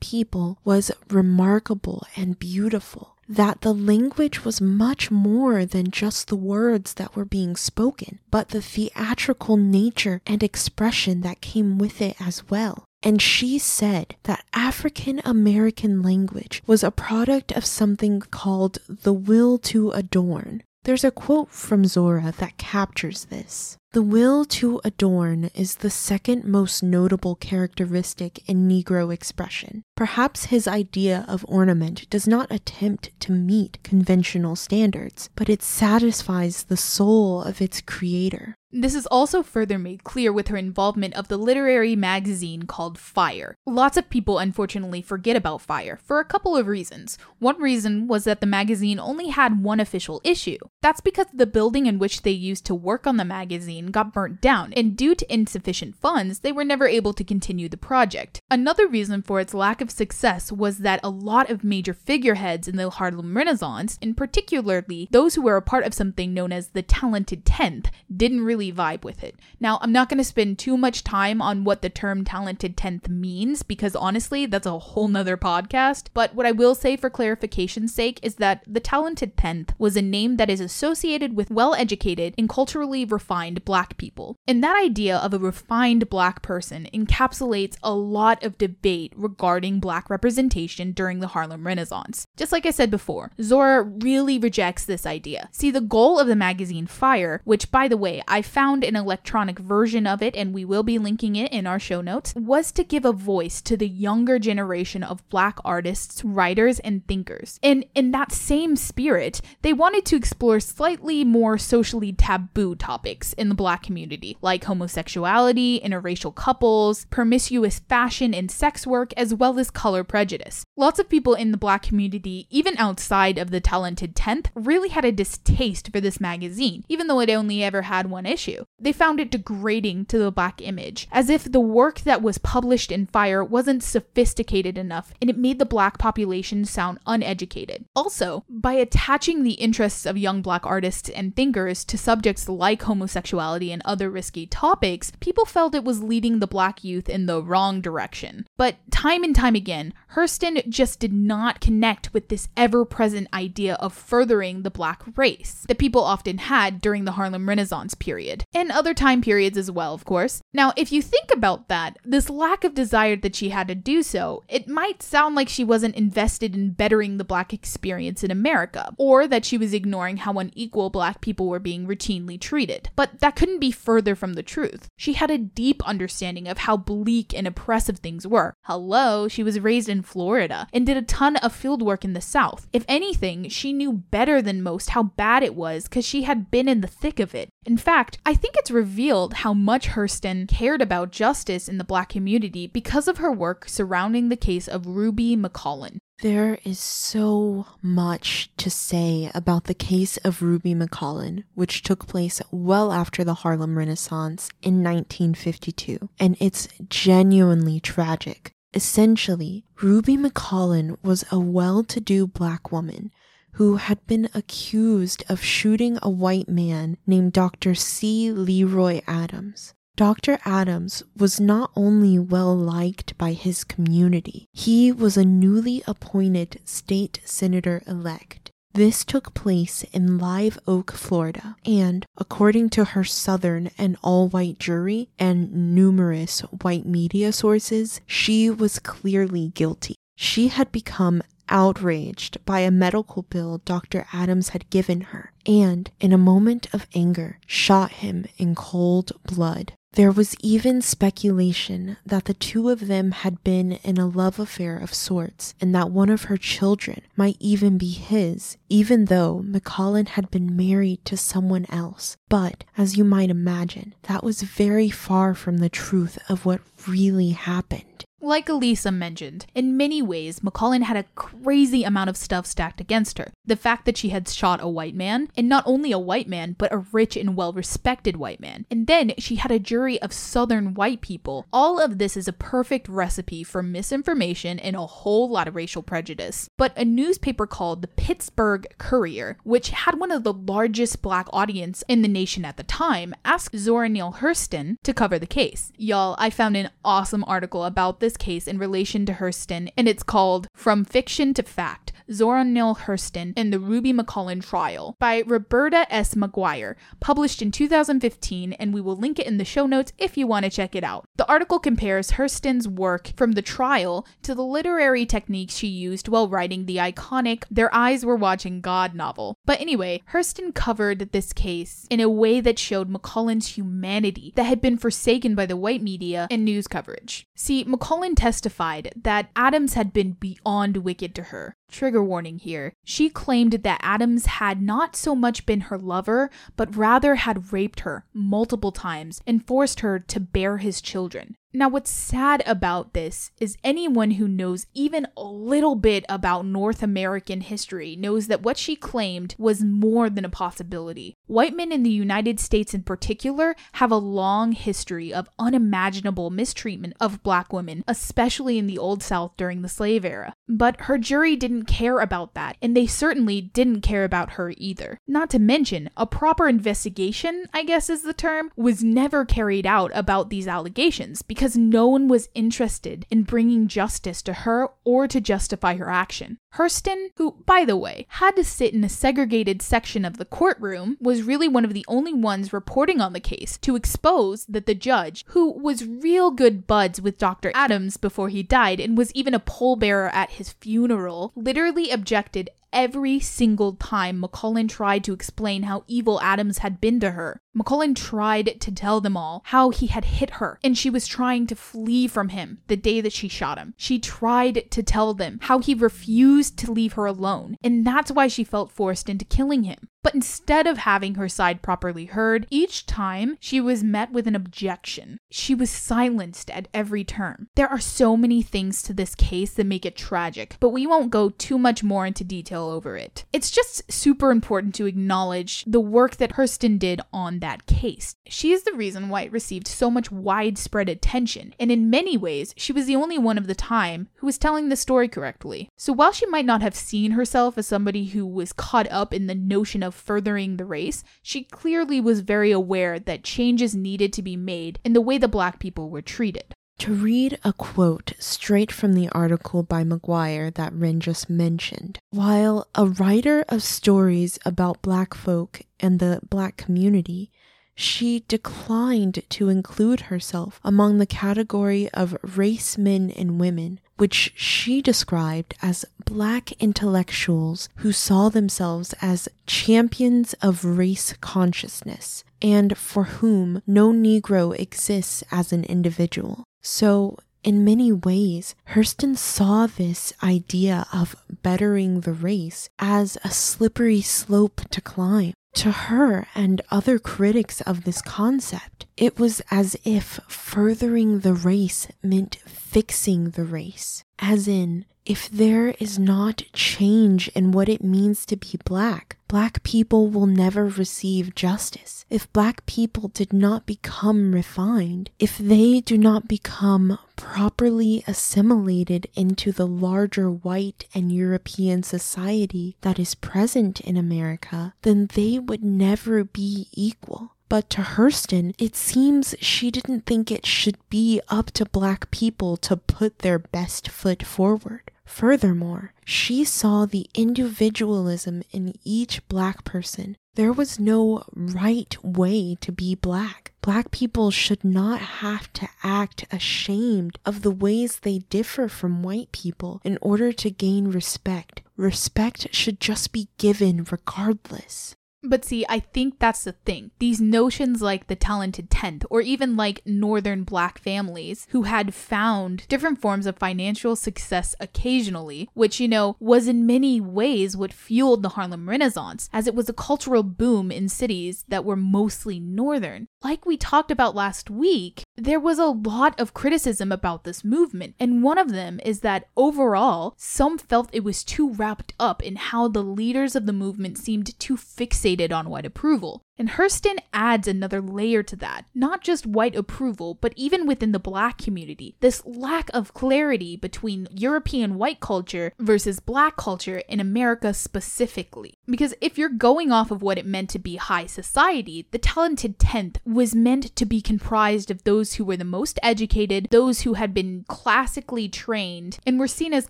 people 0.00 0.58
was 0.64 0.90
remarkable 1.08 2.04
and 2.16 2.40
beautiful, 2.40 3.14
that 3.28 3.60
the 3.60 3.72
language 3.72 4.44
was 4.44 4.60
much 4.60 5.08
more 5.08 5.64
than 5.64 5.92
just 5.92 6.26
the 6.26 6.36
words 6.36 6.94
that 6.94 7.14
were 7.14 7.24
being 7.24 7.54
spoken, 7.54 8.18
but 8.28 8.48
the 8.48 8.60
theatrical 8.60 9.56
nature 9.56 10.20
and 10.26 10.42
expression 10.42 11.20
that 11.20 11.40
came 11.40 11.78
with 11.78 12.02
it 12.02 12.16
as 12.20 12.50
well. 12.50 12.84
And 13.04 13.22
she 13.22 13.56
said 13.58 14.16
that 14.24 14.44
African 14.52 15.20
American 15.24 16.02
language 16.02 16.60
was 16.66 16.82
a 16.82 16.90
product 16.90 17.52
of 17.52 17.64
something 17.64 18.20
called 18.20 18.78
the 18.88 19.12
will 19.12 19.58
to 19.58 19.90
adorn, 19.90 20.64
there's 20.84 21.04
a 21.04 21.10
quote 21.10 21.50
from 21.50 21.84
Zora 21.84 22.32
that 22.38 22.58
captures 22.58 23.26
this. 23.26 23.78
The 23.92 24.02
will 24.02 24.44
to 24.46 24.80
adorn 24.84 25.50
is 25.54 25.76
the 25.76 25.90
second 25.90 26.44
most 26.44 26.82
notable 26.82 27.34
characteristic 27.34 28.48
in 28.48 28.68
Negro 28.68 29.12
expression. 29.12 29.84
Perhaps 30.02 30.46
his 30.46 30.66
idea 30.66 31.24
of 31.28 31.44
ornament 31.46 32.10
does 32.10 32.26
not 32.26 32.50
attempt 32.50 33.12
to 33.20 33.30
meet 33.30 33.78
conventional 33.84 34.56
standards, 34.56 35.30
but 35.36 35.48
it 35.48 35.62
satisfies 35.62 36.64
the 36.64 36.76
soul 36.76 37.40
of 37.40 37.62
its 37.62 37.80
creator. 37.80 38.56
This 38.74 38.94
is 38.94 39.06
also 39.08 39.42
further 39.42 39.78
made 39.78 40.02
clear 40.02 40.32
with 40.32 40.48
her 40.48 40.56
involvement 40.56 41.12
of 41.12 41.28
the 41.28 41.36
literary 41.36 41.94
magazine 41.94 42.62
called 42.62 42.96
Fire. 42.98 43.54
Lots 43.66 43.98
of 43.98 44.08
people 44.08 44.38
unfortunately 44.38 45.02
forget 45.02 45.36
about 45.36 45.60
Fire 45.60 45.98
for 46.02 46.18
a 46.18 46.24
couple 46.24 46.56
of 46.56 46.66
reasons. 46.66 47.18
One 47.38 47.60
reason 47.60 48.08
was 48.08 48.24
that 48.24 48.40
the 48.40 48.46
magazine 48.46 48.98
only 48.98 49.28
had 49.28 49.62
one 49.62 49.78
official 49.78 50.22
issue. 50.24 50.56
That's 50.80 51.02
because 51.02 51.26
the 51.34 51.46
building 51.46 51.84
in 51.84 51.98
which 51.98 52.22
they 52.22 52.30
used 52.30 52.64
to 52.64 52.74
work 52.74 53.06
on 53.06 53.18
the 53.18 53.26
magazine 53.26 53.88
got 53.88 54.14
burnt 54.14 54.40
down, 54.40 54.72
and 54.72 54.96
due 54.96 55.14
to 55.16 55.32
insufficient 55.32 55.94
funds, 55.94 56.38
they 56.38 56.50
were 56.50 56.64
never 56.64 56.88
able 56.88 57.12
to 57.12 57.24
continue 57.24 57.68
the 57.68 57.76
project. 57.76 58.40
Another 58.50 58.88
reason 58.88 59.20
for 59.20 59.38
its 59.38 59.52
lack 59.52 59.82
of 59.82 59.90
success 59.92 60.50
was 60.50 60.78
that 60.78 61.00
a 61.02 61.10
lot 61.10 61.50
of 61.50 61.64
major 61.64 61.94
figureheads 61.94 62.68
in 62.68 62.76
the 62.76 62.90
Harlem 62.90 63.36
Renaissance, 63.36 63.98
and 64.02 64.16
particularly 64.16 65.08
those 65.10 65.34
who 65.34 65.42
were 65.42 65.56
a 65.56 65.62
part 65.62 65.84
of 65.84 65.94
something 65.94 66.34
known 66.34 66.52
as 66.52 66.68
the 66.68 66.82
Talented 66.82 67.44
Tenth, 67.44 67.90
didn't 68.14 68.44
really 68.44 68.72
vibe 68.72 69.04
with 69.04 69.22
it. 69.22 69.36
Now, 69.60 69.78
I'm 69.80 69.92
not 69.92 70.08
going 70.08 70.18
to 70.18 70.24
spend 70.24 70.58
too 70.58 70.76
much 70.76 71.04
time 71.04 71.40
on 71.40 71.64
what 71.64 71.82
the 71.82 71.90
term 71.90 72.24
talented 72.24 72.76
10th 72.76 73.08
means 73.08 73.62
because 73.62 73.96
honestly, 73.96 74.46
that's 74.46 74.66
a 74.66 74.78
whole 74.78 75.08
nother 75.08 75.36
podcast. 75.36 76.08
But 76.14 76.34
what 76.34 76.46
I 76.46 76.52
will 76.52 76.74
say 76.74 76.96
for 76.96 77.10
clarification's 77.10 77.94
sake 77.94 78.18
is 78.22 78.36
that 78.36 78.62
the 78.66 78.80
talented 78.80 79.36
10th 79.36 79.70
was 79.78 79.96
a 79.96 80.02
name 80.02 80.36
that 80.36 80.50
is 80.50 80.60
associated 80.60 81.36
with 81.36 81.50
well 81.50 81.74
educated 81.74 82.34
and 82.36 82.48
culturally 82.48 83.04
refined 83.04 83.64
black 83.64 83.96
people. 83.96 84.36
And 84.46 84.62
that 84.62 84.80
idea 84.82 85.16
of 85.16 85.34
a 85.34 85.38
refined 85.38 86.08
black 86.10 86.42
person 86.42 86.88
encapsulates 86.92 87.76
a 87.82 87.94
lot 87.94 88.42
of 88.44 88.58
debate 88.58 89.12
regarding 89.16 89.71
black 89.80 90.10
representation 90.10 90.92
during 90.92 91.20
the 91.20 91.28
Harlem 91.28 91.66
Renaissance. 91.66 92.26
Just 92.36 92.52
like 92.52 92.66
I 92.66 92.70
said 92.70 92.90
before, 92.90 93.30
Zora 93.40 93.82
really 93.82 94.38
rejects 94.38 94.84
this 94.84 95.06
idea. 95.06 95.48
See, 95.52 95.70
the 95.70 95.80
goal 95.80 96.18
of 96.18 96.26
the 96.26 96.36
magazine 96.36 96.86
Fire, 96.86 97.40
which 97.44 97.70
by 97.70 97.88
the 97.88 97.96
way, 97.96 98.22
I 98.26 98.42
found 98.42 98.84
an 98.84 98.96
electronic 98.96 99.58
version 99.58 100.06
of 100.06 100.22
it, 100.22 100.36
and 100.36 100.54
we 100.54 100.64
will 100.64 100.82
be 100.82 100.98
linking 100.98 101.36
it 101.36 101.52
in 101.52 101.66
our 101.66 101.78
show 101.78 102.00
notes, 102.00 102.34
was 102.34 102.72
to 102.72 102.84
give 102.84 103.04
a 103.04 103.12
voice 103.12 103.60
to 103.62 103.76
the 103.76 103.88
younger 103.88 104.38
generation 104.38 105.02
of 105.02 105.28
black 105.28 105.58
artists, 105.64 106.24
writers, 106.24 106.78
and 106.80 107.06
thinkers. 107.06 107.58
And 107.62 107.84
in 107.94 108.10
that 108.12 108.32
same 108.32 108.76
spirit, 108.76 109.40
they 109.62 109.72
wanted 109.72 110.04
to 110.06 110.16
explore 110.16 110.60
slightly 110.60 111.24
more 111.24 111.58
socially 111.58 112.12
taboo 112.12 112.74
topics 112.74 113.32
in 113.34 113.48
the 113.48 113.54
black 113.54 113.82
community, 113.82 114.36
like 114.42 114.64
homosexuality, 114.64 115.80
interracial 115.84 116.34
couples, 116.34 117.04
promiscuous 117.06 117.78
fashion 117.78 118.34
and 118.34 118.50
sex 118.50 118.86
work, 118.86 119.12
as 119.16 119.34
well 119.34 119.58
as 119.58 119.61
color 119.70 120.04
prejudice. 120.04 120.64
Lots 120.76 120.98
of 120.98 121.08
people 121.08 121.34
in 121.34 121.52
the 121.52 121.58
black 121.58 121.82
community, 121.82 122.46
even 122.50 122.76
outside 122.78 123.38
of 123.38 123.50
the 123.50 123.60
talented 123.60 124.14
10th, 124.14 124.46
really 124.54 124.88
had 124.88 125.04
a 125.04 125.12
distaste 125.12 125.90
for 125.92 126.00
this 126.00 126.20
magazine, 126.20 126.84
even 126.88 127.06
though 127.06 127.20
it 127.20 127.30
only 127.30 127.62
ever 127.62 127.82
had 127.82 128.10
one 128.10 128.26
issue. 128.26 128.64
They 128.78 128.92
found 128.92 129.20
it 129.20 129.30
degrading 129.30 130.06
to 130.06 130.18
the 130.18 130.32
black 130.32 130.60
image, 130.60 131.08
as 131.12 131.30
if 131.30 131.44
the 131.44 131.60
work 131.60 132.00
that 132.00 132.22
was 132.22 132.38
published 132.38 132.90
in 132.90 133.06
Fire 133.06 133.44
wasn't 133.44 133.82
sophisticated 133.82 134.78
enough 134.78 135.12
and 135.20 135.30
it 135.30 135.38
made 135.38 135.58
the 135.58 135.64
black 135.64 135.98
population 135.98 136.64
sound 136.64 136.98
uneducated. 137.06 137.84
Also, 137.94 138.44
by 138.48 138.72
attaching 138.72 139.42
the 139.42 139.52
interests 139.52 140.06
of 140.06 140.18
young 140.18 140.42
black 140.42 140.66
artists 140.66 141.08
and 141.10 141.34
thinkers 141.36 141.84
to 141.84 141.98
subjects 141.98 142.48
like 142.48 142.82
homosexuality 142.82 143.72
and 143.72 143.82
other 143.84 144.10
risky 144.10 144.46
topics, 144.46 145.12
people 145.20 145.44
felt 145.44 145.74
it 145.74 145.84
was 145.84 146.02
leading 146.02 146.38
the 146.38 146.46
black 146.46 146.82
youth 146.84 147.08
in 147.08 147.26
the 147.26 147.42
wrong 147.42 147.80
direction. 147.80 148.46
But 148.56 148.76
time 148.90 149.22
and 149.22 149.34
time 149.34 149.51
again, 149.54 149.94
Hurston 150.12 150.68
just 150.68 151.00
did 151.00 151.12
not 151.12 151.60
connect 151.60 152.12
with 152.12 152.28
this 152.28 152.48
ever 152.56 152.84
present 152.84 153.28
idea 153.34 153.74
of 153.74 153.92
furthering 153.92 154.62
the 154.62 154.70
black 154.70 155.02
race 155.16 155.64
that 155.68 155.78
people 155.78 156.04
often 156.04 156.38
had 156.38 156.80
during 156.80 157.04
the 157.04 157.12
Harlem 157.12 157.48
Renaissance 157.48 157.94
period 157.94 158.12
period, 158.12 158.44
and 158.54 158.70
other 158.70 158.94
time 158.94 159.20
periods 159.20 159.58
as 159.58 159.70
well, 159.70 159.94
of 159.94 160.04
course. 160.04 160.42
Now, 160.52 160.72
if 160.76 160.92
you 160.92 161.02
think 161.02 161.30
about 161.32 161.68
that, 161.68 161.98
this 162.04 162.30
lack 162.30 162.64
of 162.64 162.74
desire 162.74 163.16
that 163.16 163.34
she 163.34 163.48
had 163.48 163.68
to 163.68 163.74
do 163.74 164.02
so, 164.02 164.44
it 164.48 164.68
might 164.68 165.02
sound 165.02 165.34
like 165.34 165.48
she 165.48 165.64
wasn't 165.64 165.96
invested 165.96 166.54
in 166.54 166.72
bettering 166.72 167.16
the 167.16 167.24
black 167.24 167.52
experience 167.52 168.22
in 168.22 168.30
America, 168.30 168.94
or 168.98 169.26
that 169.26 169.44
she 169.44 169.58
was 169.58 169.74
ignoring 169.74 170.18
how 170.18 170.34
unequal 170.34 170.90
black 170.90 171.20
people 171.20 171.48
were 171.48 171.58
being 171.58 171.86
routinely 171.86 172.40
treated. 172.40 172.90
But 172.96 173.20
that 173.20 173.36
couldn't 173.36 173.60
be 173.60 173.70
further 173.70 174.14
from 174.14 174.34
the 174.34 174.42
truth. 174.42 174.88
She 174.96 175.14
had 175.14 175.30
a 175.30 175.38
deep 175.38 175.82
understanding 175.88 176.48
of 176.48 176.58
how 176.58 176.76
bleak 176.76 177.34
and 177.34 177.46
oppressive 177.46 177.98
things 177.98 178.26
were. 178.26 178.54
Hello, 178.64 179.26
she 179.28 179.41
was 179.42 179.60
raised 179.60 179.88
in 179.88 180.02
Florida 180.02 180.66
and 180.72 180.84
did 180.84 180.96
a 180.96 181.02
ton 181.02 181.36
of 181.36 181.52
field 181.52 181.82
work 181.82 182.04
in 182.04 182.12
the 182.12 182.20
South. 182.20 182.66
If 182.72 182.84
anything, 182.88 183.48
she 183.48 183.72
knew 183.72 183.92
better 183.92 184.42
than 184.42 184.62
most 184.62 184.90
how 184.90 185.04
bad 185.04 185.42
it 185.42 185.54
was 185.54 185.84
because 185.84 186.04
she 186.04 186.22
had 186.22 186.50
been 186.50 186.68
in 186.68 186.80
the 186.80 186.86
thick 186.86 187.20
of 187.20 187.34
it. 187.34 187.48
In 187.64 187.76
fact, 187.76 187.92
fact, 187.92 188.18
I 188.24 188.34
think 188.34 188.56
it's 188.56 188.70
revealed 188.70 189.34
how 189.34 189.52
much 189.54 189.88
Hurston 189.88 190.48
cared 190.48 190.80
about 190.80 191.12
justice 191.12 191.68
in 191.68 191.78
the 191.78 191.84
black 191.84 192.08
community 192.08 192.66
because 192.66 193.06
of 193.06 193.18
her 193.18 193.30
work 193.30 193.68
surrounding 193.68 194.28
the 194.28 194.36
case 194.36 194.66
of 194.66 194.86
Ruby 194.86 195.36
McCollum. 195.36 195.98
There 196.22 196.58
is 196.64 196.78
so 196.78 197.66
much 197.82 198.50
to 198.56 198.70
say 198.70 199.30
about 199.34 199.64
the 199.64 199.74
case 199.74 200.16
of 200.18 200.40
Ruby 200.40 200.74
McCollum, 200.74 201.44
which 201.54 201.82
took 201.82 202.06
place 202.06 202.40
well 202.50 202.92
after 202.92 203.24
the 203.24 203.34
Harlem 203.34 203.76
Renaissance 203.76 204.48
in 204.62 204.82
1952, 204.82 206.08
and 206.18 206.36
it's 206.40 206.68
genuinely 206.88 207.78
tragic. 207.78 208.52
Essentially, 208.74 209.64
Ruby 209.82 210.16
McCollum 210.16 210.96
was 211.02 211.24
a 211.30 211.38
well 211.38 211.84
to 211.84 212.00
do 212.00 212.26
black 212.26 212.72
woman 212.72 213.10
who 213.52 213.76
had 213.76 214.06
been 214.06 214.28
accused 214.34 215.22
of 215.28 215.42
shooting 215.42 215.98
a 216.00 216.08
white 216.08 216.48
man 216.48 216.96
named 217.06 217.32
Dr. 217.32 217.74
C. 217.74 218.30
Leroy 218.32 219.02
Adams. 219.06 219.74
Dr. 219.94 220.38
Adams 220.46 221.02
was 221.14 221.38
not 221.38 221.70
only 221.76 222.18
well 222.18 222.56
liked 222.56 223.16
by 223.18 223.34
his 223.34 223.62
community, 223.62 224.48
he 224.50 224.90
was 224.90 225.18
a 225.18 225.24
newly 225.24 225.82
appointed 225.86 226.60
state 226.64 227.20
senator 227.26 227.82
elect. 227.86 228.41
This 228.74 229.04
took 229.04 229.34
place 229.34 229.84
in 229.92 230.16
Live 230.16 230.58
Oak, 230.66 230.92
Florida, 230.92 231.56
and 231.66 232.06
according 232.16 232.70
to 232.70 232.84
her 232.86 233.04
Southern 233.04 233.70
and 233.76 233.98
all 234.02 234.30
white 234.30 234.58
jury 234.58 235.10
and 235.18 235.74
numerous 235.74 236.40
white 236.62 236.86
media 236.86 237.32
sources, 237.32 238.00
she 238.06 238.48
was 238.48 238.78
clearly 238.78 239.48
guilty. 239.54 239.96
She 240.16 240.48
had 240.48 240.72
become 240.72 241.22
outraged 241.50 242.42
by 242.46 242.60
a 242.60 242.70
medical 242.70 243.22
bill 243.22 243.60
Dr. 243.66 244.06
Adams 244.10 244.50
had 244.50 244.70
given 244.70 245.02
her 245.02 245.32
and, 245.44 245.90
in 246.00 246.14
a 246.14 246.18
moment 246.18 246.66
of 246.72 246.86
anger, 246.94 247.38
shot 247.46 247.92
him 247.92 248.24
in 248.38 248.54
cold 248.54 249.12
blood. 249.26 249.74
There 249.94 250.10
was 250.10 250.34
even 250.40 250.80
speculation 250.80 251.98
that 252.06 252.24
the 252.24 252.32
two 252.32 252.70
of 252.70 252.86
them 252.86 253.10
had 253.10 253.44
been 253.44 253.72
in 253.84 253.98
a 253.98 254.06
love 254.06 254.38
affair 254.38 254.78
of 254.78 254.94
sorts, 254.94 255.54
and 255.60 255.74
that 255.74 255.90
one 255.90 256.08
of 256.08 256.24
her 256.24 256.38
children 256.38 257.02
might 257.14 257.36
even 257.40 257.76
be 257.76 257.90
his, 257.90 258.56
even 258.70 259.06
though 259.06 259.44
McCollum 259.46 260.08
had 260.08 260.30
been 260.30 260.56
married 260.56 261.04
to 261.04 261.16
someone 261.18 261.66
else. 261.68 262.16
But, 262.30 262.64
as 262.78 262.96
you 262.96 263.04
might 263.04 263.28
imagine, 263.28 263.94
that 264.04 264.24
was 264.24 264.40
very 264.40 264.88
far 264.88 265.34
from 265.34 265.58
the 265.58 265.68
truth 265.68 266.18
of 266.26 266.46
what 266.46 266.62
really 266.88 267.30
happened. 267.30 268.06
Like 268.24 268.48
Elisa 268.48 268.92
mentioned, 268.92 269.46
in 269.52 269.76
many 269.76 270.00
ways, 270.00 270.38
McCollum 270.40 270.82
had 270.82 270.96
a 270.96 271.02
crazy 271.16 271.82
amount 271.82 272.08
of 272.08 272.16
stuff 272.16 272.46
stacked 272.46 272.80
against 272.80 273.18
her. 273.18 273.32
The 273.44 273.56
fact 273.56 273.84
that 273.84 273.96
she 273.96 274.10
had 274.10 274.28
shot 274.28 274.62
a 274.62 274.68
white 274.68 274.94
man, 274.94 275.26
and 275.36 275.48
not 275.48 275.64
only 275.66 275.90
a 275.90 275.98
white 275.98 276.28
man, 276.28 276.54
but 276.56 276.72
a 276.72 276.84
rich 276.92 277.16
and 277.16 277.34
well 277.34 277.52
respected 277.52 278.16
white 278.16 278.38
man. 278.38 278.64
And 278.70 278.86
then 278.86 279.12
she 279.18 279.34
had 279.36 279.50
a 279.50 279.58
jury 279.58 280.00
of 280.00 280.12
southern 280.12 280.74
white 280.74 281.00
people. 281.00 281.46
All 281.52 281.80
of 281.80 281.98
this 281.98 282.16
is 282.16 282.28
a 282.28 282.32
perfect 282.32 282.88
recipe 282.88 283.42
for 283.42 283.60
misinformation 283.60 284.60
and 284.60 284.76
a 284.76 284.86
whole 284.86 285.28
lot 285.28 285.48
of 285.48 285.56
racial 285.56 285.82
prejudice. 285.82 286.48
But 286.56 286.78
a 286.78 286.84
newspaper 286.84 287.48
called 287.48 287.82
the 287.82 287.88
Pittsburgh 287.88 288.72
Courier, 288.78 289.36
which 289.42 289.70
had 289.70 289.98
one 289.98 290.12
of 290.12 290.22
the 290.22 290.32
largest 290.32 291.02
black 291.02 291.26
audience 291.32 291.82
in 291.88 292.02
the 292.02 292.08
nation 292.08 292.44
at 292.44 292.56
the 292.56 292.62
time, 292.62 293.16
asked 293.24 293.58
Zora 293.58 293.88
Neale 293.88 294.18
Hurston 294.20 294.76
to 294.84 294.94
cover 294.94 295.18
the 295.18 295.26
case. 295.26 295.72
Y'all, 295.76 296.14
I 296.20 296.30
found 296.30 296.56
an 296.56 296.70
awesome 296.84 297.24
article 297.26 297.64
about 297.64 297.98
this 297.98 298.11
case 298.16 298.46
in 298.46 298.58
relation 298.58 299.06
to 299.06 299.14
Hurston, 299.14 299.72
and 299.76 299.88
it's 299.88 300.02
called 300.02 300.48
From 300.54 300.84
Fiction 300.84 301.34
to 301.34 301.42
Fact 301.42 301.92
Zora 302.10 302.44
Neale 302.44 302.74
Hurston 302.74 303.32
and 303.36 303.52
the 303.52 303.58
Ruby 303.58 303.92
McCollum 303.92 304.44
Trial 304.44 304.96
by 304.98 305.22
Roberta 305.26 305.86
S. 305.92 306.16
Maguire, 306.16 306.76
published 307.00 307.40
in 307.40 307.50
2015, 307.50 308.52
and 308.54 308.74
we 308.74 308.80
will 308.80 308.96
link 308.96 309.18
it 309.18 309.26
in 309.26 309.38
the 309.38 309.44
show 309.44 309.66
notes 309.66 309.92
if 309.98 310.16
you 310.16 310.26
want 310.26 310.44
to 310.44 310.50
check 310.50 310.74
it 310.74 310.84
out. 310.84 311.04
The 311.16 311.28
article 311.28 311.58
compares 311.58 312.12
Hurston's 312.12 312.68
work 312.68 313.12
from 313.16 313.32
the 313.32 313.42
trial 313.42 314.06
to 314.22 314.34
the 314.34 314.44
literary 314.44 315.06
techniques 315.06 315.56
she 315.56 315.68
used 315.68 316.08
while 316.08 316.28
writing 316.28 316.66
the 316.66 316.76
iconic 316.76 317.44
Their 317.50 317.74
Eyes 317.74 318.04
Were 318.04 318.16
Watching 318.16 318.60
God 318.60 318.94
novel. 318.94 319.36
But 319.44 319.60
anyway, 319.60 320.02
Hurston 320.12 320.54
covered 320.54 321.12
this 321.12 321.32
case 321.32 321.86
in 321.90 322.00
a 322.00 322.10
way 322.10 322.40
that 322.40 322.58
showed 322.58 322.90
McCollum's 322.90 323.56
humanity 323.56 324.32
that 324.36 324.44
had 324.44 324.60
been 324.60 324.76
forsaken 324.76 325.34
by 325.34 325.46
the 325.46 325.56
white 325.56 325.82
media 325.82 326.26
and 326.30 326.44
news 326.44 326.66
coverage. 326.66 327.26
See, 327.34 327.64
McCollum 327.64 328.01
testified 328.10 328.92
that 328.96 329.30
Adams 329.36 329.74
had 329.74 329.92
been 329.92 330.12
beyond 330.12 330.78
wicked 330.78 331.14
to 331.14 331.22
her. 331.24 331.54
Trigger 331.70 332.02
warning 332.02 332.38
here. 332.38 332.72
She 332.84 333.08
claimed 333.08 333.52
that 333.52 333.80
Adams 333.82 334.26
had 334.26 334.60
not 334.60 334.96
so 334.96 335.14
much 335.14 335.46
been 335.46 335.62
her 335.62 335.78
lover, 335.78 336.28
but 336.56 336.76
rather 336.76 337.14
had 337.14 337.52
raped 337.52 337.80
her 337.80 338.04
multiple 338.12 338.72
times 338.72 339.22
and 339.26 339.46
forced 339.46 339.80
her 339.80 339.98
to 339.98 340.20
bear 340.20 340.58
his 340.58 340.80
children. 340.80 341.36
Now, 341.54 341.68
what's 341.68 341.90
sad 341.90 342.42
about 342.46 342.94
this 342.94 343.30
is 343.38 343.58
anyone 343.62 344.12
who 344.12 344.26
knows 344.26 344.66
even 344.72 345.06
a 345.18 345.22
little 345.22 345.74
bit 345.74 346.06
about 346.08 346.46
North 346.46 346.82
American 346.82 347.42
history 347.42 347.94
knows 347.94 348.28
that 348.28 348.42
what 348.42 348.56
she 348.56 348.74
claimed 348.74 349.34
was 349.36 349.62
more 349.62 350.08
than 350.08 350.24
a 350.24 350.30
possibility. 350.30 351.14
White 351.26 351.54
men 351.54 351.70
in 351.70 351.82
the 351.82 351.90
United 351.90 352.40
States, 352.40 352.72
in 352.72 352.82
particular, 352.84 353.54
have 353.72 353.90
a 353.90 353.96
long 353.96 354.52
history 354.52 355.12
of 355.12 355.28
unimaginable 355.38 356.30
mistreatment 356.30 356.94
of 356.98 357.22
black 357.22 357.52
women, 357.52 357.84
especially 357.86 358.56
in 358.56 358.66
the 358.66 358.78
Old 358.78 359.02
South 359.02 359.32
during 359.36 359.60
the 359.60 359.68
slave 359.68 360.06
era. 360.06 360.32
But 360.48 360.82
her 360.82 360.96
jury 360.96 361.36
didn't 361.36 361.64
care 361.64 362.00
about 362.00 362.32
that, 362.32 362.56
and 362.62 362.74
they 362.74 362.86
certainly 362.86 363.42
didn't 363.42 363.82
care 363.82 364.04
about 364.04 364.32
her 364.32 364.54
either. 364.56 364.98
Not 365.06 365.28
to 365.30 365.38
mention, 365.38 365.90
a 365.98 366.06
proper 366.06 366.48
investigation, 366.48 367.44
I 367.52 367.62
guess 367.64 367.90
is 367.90 368.04
the 368.04 368.14
term, 368.14 368.50
was 368.56 368.82
never 368.82 369.26
carried 369.26 369.66
out 369.66 369.90
about 369.94 370.30
these 370.30 370.48
allegations 370.48 371.20
because 371.20 371.41
because 371.42 371.56
no 371.56 371.88
one 371.88 372.06
was 372.06 372.28
interested 372.36 373.04
in 373.10 373.24
bringing 373.24 373.66
justice 373.66 374.22
to 374.22 374.32
her 374.32 374.68
or 374.84 375.08
to 375.08 375.20
justify 375.20 375.74
her 375.74 375.90
action. 375.90 376.38
Hurston, 376.54 377.08
who, 377.16 377.32
by 377.44 377.64
the 377.64 377.76
way, 377.76 378.06
had 378.10 378.36
to 378.36 378.44
sit 378.44 378.72
in 378.72 378.84
a 378.84 378.88
segregated 378.88 379.60
section 379.60 380.04
of 380.04 380.18
the 380.18 380.24
courtroom, 380.24 380.96
was 381.00 381.24
really 381.24 381.48
one 381.48 381.64
of 381.64 381.74
the 381.74 381.84
only 381.88 382.14
ones 382.14 382.52
reporting 382.52 383.00
on 383.00 383.12
the 383.12 383.18
case 383.18 383.58
to 383.58 383.74
expose 383.74 384.46
that 384.46 384.66
the 384.66 384.74
judge, 384.76 385.24
who 385.30 385.50
was 385.50 385.84
real 385.84 386.30
good 386.30 386.68
buds 386.68 387.00
with 387.00 387.18
Dr. 387.18 387.50
Adams 387.56 387.96
before 387.96 388.28
he 388.28 388.44
died 388.44 388.78
and 388.78 388.96
was 388.96 389.10
even 389.10 389.34
a 389.34 389.40
pallbearer 389.40 390.14
at 390.14 390.30
his 390.30 390.52
funeral, 390.52 391.32
literally 391.34 391.90
objected 391.90 392.50
every 392.72 393.20
single 393.20 393.74
time 393.74 394.20
McCollum 394.20 394.68
tried 394.68 395.04
to 395.04 395.12
explain 395.12 395.64
how 395.64 395.84
evil 395.86 396.20
Adams 396.20 396.58
had 396.58 396.80
been 396.80 397.00
to 397.00 397.12
her. 397.12 397.40
McCollum 397.56 397.94
tried 397.94 398.60
to 398.60 398.72
tell 398.72 399.00
them 399.00 399.16
all 399.16 399.42
how 399.46 399.70
he 399.70 399.88
had 399.88 400.04
hit 400.04 400.30
her 400.30 400.58
and 400.64 400.76
she 400.76 400.90
was 400.90 401.06
trying 401.06 401.46
to 401.46 401.54
flee 401.54 402.06
from 402.06 402.30
him 402.30 402.58
the 402.68 402.76
day 402.76 403.00
that 403.00 403.12
she 403.12 403.28
shot 403.28 403.58
him. 403.58 403.74
She 403.76 403.98
tried 403.98 404.70
to 404.70 404.82
tell 404.82 405.14
them 405.14 405.38
how 405.42 405.58
he 405.58 405.74
refused 405.74 406.58
to 406.58 406.72
leave 406.72 406.94
her 406.94 407.06
alone, 407.06 407.56
and 407.62 407.86
that's 407.86 408.10
why 408.10 408.28
she 408.28 408.44
felt 408.44 408.72
forced 408.72 409.08
into 409.08 409.24
killing 409.24 409.64
him. 409.64 409.88
But 410.02 410.14
instead 410.16 410.66
of 410.66 410.78
having 410.78 411.14
her 411.14 411.28
side 411.28 411.62
properly 411.62 412.06
heard, 412.06 412.46
each 412.50 412.86
time 412.86 413.36
she 413.38 413.60
was 413.60 413.84
met 413.84 414.10
with 414.10 414.26
an 414.26 414.34
objection. 414.34 415.18
She 415.30 415.54
was 415.54 415.70
silenced 415.70 416.50
at 416.50 416.66
every 416.74 417.04
turn. 417.04 417.46
There 417.54 417.68
are 417.68 417.78
so 417.78 418.16
many 418.16 418.42
things 418.42 418.82
to 418.82 418.92
this 418.92 419.14
case 419.14 419.54
that 419.54 419.66
make 419.66 419.86
it 419.86 419.94
tragic, 419.94 420.56
but 420.58 420.70
we 420.70 420.86
won't 420.88 421.10
go 421.10 421.30
too 421.30 421.56
much 421.56 421.84
more 421.84 422.04
into 422.04 422.24
detail 422.24 422.64
over 422.64 422.96
it. 422.96 423.24
It's 423.32 423.50
just 423.50 423.90
super 423.92 424.32
important 424.32 424.74
to 424.74 424.86
acknowledge 424.86 425.64
the 425.66 425.80
work 425.80 426.16
that 426.16 426.32
Hurston 426.32 426.80
did 426.80 427.00
on 427.12 427.38
that 427.38 427.66
case. 427.66 428.16
She 428.26 428.52
is 428.52 428.64
the 428.64 428.72
reason 428.72 429.08
why 429.08 429.22
it 429.22 429.32
received 429.32 429.68
so 429.68 429.88
much 429.88 430.10
widespread 430.10 430.88
attention, 430.88 431.54
and 431.60 431.70
in 431.70 431.90
many 431.90 432.16
ways, 432.16 432.54
she 432.56 432.72
was 432.72 432.86
the 432.86 432.96
only 432.96 433.18
one 433.18 433.38
of 433.38 433.46
the 433.46 433.54
time 433.54 434.08
who 434.16 434.26
was 434.26 434.38
telling 434.38 434.68
the 434.68 434.76
story 434.76 435.06
correctly. 435.08 435.68
So 435.76 435.92
while 435.92 436.12
she 436.12 436.26
might 436.26 436.44
not 436.44 436.60
have 436.60 436.74
seen 436.74 437.12
herself 437.12 437.56
as 437.56 437.68
somebody 437.68 438.06
who 438.06 438.26
was 438.26 438.52
caught 438.52 438.90
up 438.90 439.14
in 439.14 439.28
the 439.28 439.34
notion 439.34 439.82
of 439.82 439.91
furthering 439.94 440.56
the 440.56 440.64
race, 440.64 441.04
she 441.22 441.44
clearly 441.44 442.00
was 442.00 442.20
very 442.20 442.50
aware 442.50 442.98
that 442.98 443.24
changes 443.24 443.74
needed 443.74 444.12
to 444.14 444.22
be 444.22 444.36
made 444.36 444.78
in 444.84 444.92
the 444.92 445.00
way 445.00 445.18
the 445.18 445.28
black 445.28 445.58
people 445.58 445.90
were 445.90 446.02
treated. 446.02 446.54
To 446.78 446.92
read 446.92 447.38
a 447.44 447.52
quote 447.52 448.12
straight 448.18 448.72
from 448.72 448.94
the 448.94 449.08
article 449.10 449.62
by 449.62 449.84
Maguire 449.84 450.50
that 450.50 450.72
Ren 450.72 450.98
just 450.98 451.30
mentioned, 451.30 451.98
while 452.10 452.66
a 452.74 452.86
writer 452.86 453.44
of 453.48 453.62
stories 453.62 454.38
about 454.44 454.82
black 454.82 455.14
folk 455.14 455.62
and 455.78 456.00
the 456.00 456.20
black 456.28 456.56
community, 456.56 457.30
she 457.74 458.24
declined 458.26 459.22
to 459.30 459.48
include 459.48 460.02
herself 460.02 460.60
among 460.64 460.98
the 460.98 461.06
category 461.06 461.88
of 461.90 462.16
race 462.36 462.76
men 462.76 463.10
and 463.10 463.38
women, 463.38 463.80
which 464.02 464.32
she 464.34 464.82
described 464.82 465.54
as 465.62 465.84
black 466.04 466.50
intellectuals 466.60 467.68
who 467.76 467.92
saw 467.92 468.28
themselves 468.28 468.96
as 469.00 469.28
champions 469.46 470.34
of 470.42 470.64
race 470.64 471.14
consciousness 471.20 472.24
and 472.42 472.76
for 472.76 473.04
whom 473.04 473.62
no 473.64 473.92
Negro 473.92 474.58
exists 474.58 475.22
as 475.30 475.52
an 475.52 475.62
individual. 475.66 476.42
So, 476.60 477.16
in 477.44 477.64
many 477.64 477.92
ways, 477.92 478.56
Hurston 478.70 479.16
saw 479.16 479.68
this 479.68 480.12
idea 480.20 480.84
of 480.92 481.14
bettering 481.40 482.00
the 482.00 482.12
race 482.12 482.68
as 482.80 483.16
a 483.22 483.30
slippery 483.30 484.00
slope 484.00 484.62
to 484.70 484.80
climb. 484.80 485.32
To 485.54 485.70
her 485.70 486.26
and 486.34 486.62
other 486.70 486.98
critics 486.98 487.60
of 487.60 487.84
this 487.84 488.00
concept, 488.02 488.86
it 488.96 489.18
was 489.18 489.42
as 489.50 489.76
if 489.84 490.18
furthering 490.26 491.20
the 491.20 491.34
race 491.34 491.86
meant 492.02 492.36
fixing 492.46 493.30
the 493.30 493.44
race, 493.44 494.02
as 494.18 494.48
in, 494.48 494.86
if 495.04 495.28
there 495.28 495.70
is 495.80 495.98
not 495.98 496.42
change 496.52 497.28
in 497.28 497.50
what 497.52 497.68
it 497.68 497.82
means 497.82 498.24
to 498.26 498.36
be 498.36 498.58
black, 498.64 499.16
black 499.26 499.62
people 499.62 500.08
will 500.08 500.26
never 500.26 500.66
receive 500.66 501.34
justice. 501.34 502.04
If 502.08 502.32
black 502.32 502.64
people 502.66 503.08
did 503.08 503.32
not 503.32 503.66
become 503.66 504.34
refined, 504.34 505.10
if 505.18 505.38
they 505.38 505.80
do 505.80 505.98
not 505.98 506.28
become 506.28 506.98
properly 507.16 508.04
assimilated 508.06 509.08
into 509.14 509.50
the 509.50 509.66
larger 509.66 510.30
white 510.30 510.84
and 510.94 511.10
European 511.10 511.82
society 511.82 512.76
that 512.82 512.98
is 512.98 513.14
present 513.14 513.80
in 513.80 513.96
America, 513.96 514.74
then 514.82 515.08
they 515.14 515.38
would 515.38 515.64
never 515.64 516.24
be 516.24 516.68
equal. 516.72 517.32
But 517.52 517.68
to 517.68 517.82
Hurston, 517.82 518.54
it 518.56 518.74
seems 518.74 519.34
she 519.38 519.70
didn't 519.70 520.06
think 520.06 520.30
it 520.30 520.46
should 520.46 520.78
be 520.88 521.20
up 521.28 521.50
to 521.50 521.66
black 521.66 522.10
people 522.10 522.56
to 522.56 522.78
put 522.78 523.18
their 523.18 523.38
best 523.38 523.90
foot 523.90 524.22
forward. 524.22 524.90
Furthermore, 525.04 525.92
she 526.02 526.44
saw 526.44 526.86
the 526.86 527.10
individualism 527.12 528.42
in 528.52 528.72
each 528.84 529.28
black 529.28 529.64
person. 529.64 530.16
There 530.34 530.50
was 530.50 530.80
no 530.80 531.24
right 531.36 531.94
way 532.02 532.56
to 532.62 532.72
be 532.72 532.94
black. 532.94 533.52
Black 533.60 533.90
people 533.90 534.30
should 534.30 534.64
not 534.64 535.00
have 535.20 535.52
to 535.52 535.68
act 535.82 536.24
ashamed 536.32 537.18
of 537.26 537.42
the 537.42 537.50
ways 537.50 537.98
they 537.98 538.20
differ 538.30 538.66
from 538.66 539.02
white 539.02 539.30
people 539.30 539.82
in 539.84 539.98
order 540.00 540.32
to 540.32 540.50
gain 540.50 540.88
respect. 540.88 541.60
Respect 541.76 542.48
should 542.54 542.80
just 542.80 543.12
be 543.12 543.28
given 543.36 543.86
regardless. 543.90 544.96
But 545.24 545.44
see, 545.44 545.64
I 545.68 545.78
think 545.78 546.18
that's 546.18 546.44
the 546.44 546.52
thing. 546.52 546.90
These 546.98 547.20
notions 547.20 547.80
like 547.80 548.08
the 548.08 548.16
talented 548.16 548.70
10th, 548.70 549.04
or 549.08 549.20
even 549.20 549.56
like 549.56 549.80
northern 549.86 550.42
black 550.42 550.80
families 550.80 551.46
who 551.50 551.62
had 551.62 551.94
found 551.94 552.66
different 552.68 553.00
forms 553.00 553.26
of 553.26 553.36
financial 553.36 553.94
success 553.94 554.56
occasionally, 554.58 555.48
which, 555.54 555.78
you 555.78 555.86
know, 555.86 556.16
was 556.18 556.48
in 556.48 556.66
many 556.66 557.00
ways 557.00 557.56
what 557.56 557.72
fueled 557.72 558.22
the 558.22 558.30
Harlem 558.30 558.68
Renaissance, 558.68 559.30
as 559.32 559.46
it 559.46 559.54
was 559.54 559.68
a 559.68 559.74
cultural 559.74 560.24
boom 560.24 560.72
in 560.72 560.88
cities 560.88 561.44
that 561.48 561.64
were 561.64 561.76
mostly 561.76 562.40
northern. 562.40 563.06
Like 563.24 563.46
we 563.46 563.56
talked 563.56 563.92
about 563.92 564.16
last 564.16 564.50
week, 564.50 565.04
there 565.16 565.38
was 565.38 565.60
a 565.60 565.66
lot 565.66 566.18
of 566.18 566.34
criticism 566.34 566.90
about 566.90 567.22
this 567.22 567.44
movement, 567.44 567.94
and 568.00 568.22
one 568.24 568.36
of 568.36 568.50
them 568.50 568.80
is 568.84 569.00
that 569.00 569.28
overall, 569.36 570.14
some 570.16 570.58
felt 570.58 570.90
it 570.92 571.04
was 571.04 571.22
too 571.22 571.52
wrapped 571.52 571.92
up 572.00 572.20
in 572.20 572.34
how 572.34 572.66
the 572.66 572.82
leaders 572.82 573.36
of 573.36 573.46
the 573.46 573.52
movement 573.52 573.96
seemed 573.96 574.36
too 574.40 574.56
fixated 574.56 575.32
on 575.32 575.50
white 575.50 575.66
approval. 575.66 576.20
And 576.38 576.50
Hurston 576.50 576.96
adds 577.12 577.46
another 577.46 577.80
layer 577.80 578.22
to 578.22 578.36
that. 578.36 578.64
Not 578.74 579.02
just 579.02 579.26
white 579.26 579.54
approval, 579.54 580.14
but 580.14 580.32
even 580.34 580.66
within 580.66 580.92
the 580.92 580.98
black 580.98 581.38
community, 581.38 581.94
this 582.00 582.24
lack 582.24 582.70
of 582.72 582.94
clarity 582.94 583.56
between 583.56 584.08
European 584.10 584.76
white 584.76 585.00
culture 585.00 585.52
versus 585.58 586.00
black 586.00 586.36
culture 586.36 586.78
in 586.88 587.00
America 587.00 587.52
specifically. 587.52 588.54
Because 588.66 588.94
if 589.00 589.18
you're 589.18 589.28
going 589.28 589.70
off 589.70 589.90
of 589.90 590.02
what 590.02 590.18
it 590.18 590.26
meant 590.26 590.50
to 590.50 590.58
be 590.58 590.76
high 590.76 591.06
society, 591.06 591.86
the 591.90 591.98
talented 591.98 592.58
10th 592.58 592.96
was 593.04 593.34
meant 593.34 593.76
to 593.76 593.84
be 593.84 594.00
comprised 594.00 594.70
of 594.70 594.84
those 594.84 595.14
who 595.14 595.24
were 595.24 595.36
the 595.36 595.44
most 595.44 595.78
educated, 595.82 596.48
those 596.50 596.80
who 596.80 596.94
had 596.94 597.12
been 597.12 597.44
classically 597.46 598.28
trained, 598.28 598.98
and 599.06 599.18
were 599.18 599.28
seen 599.28 599.52
as 599.52 599.68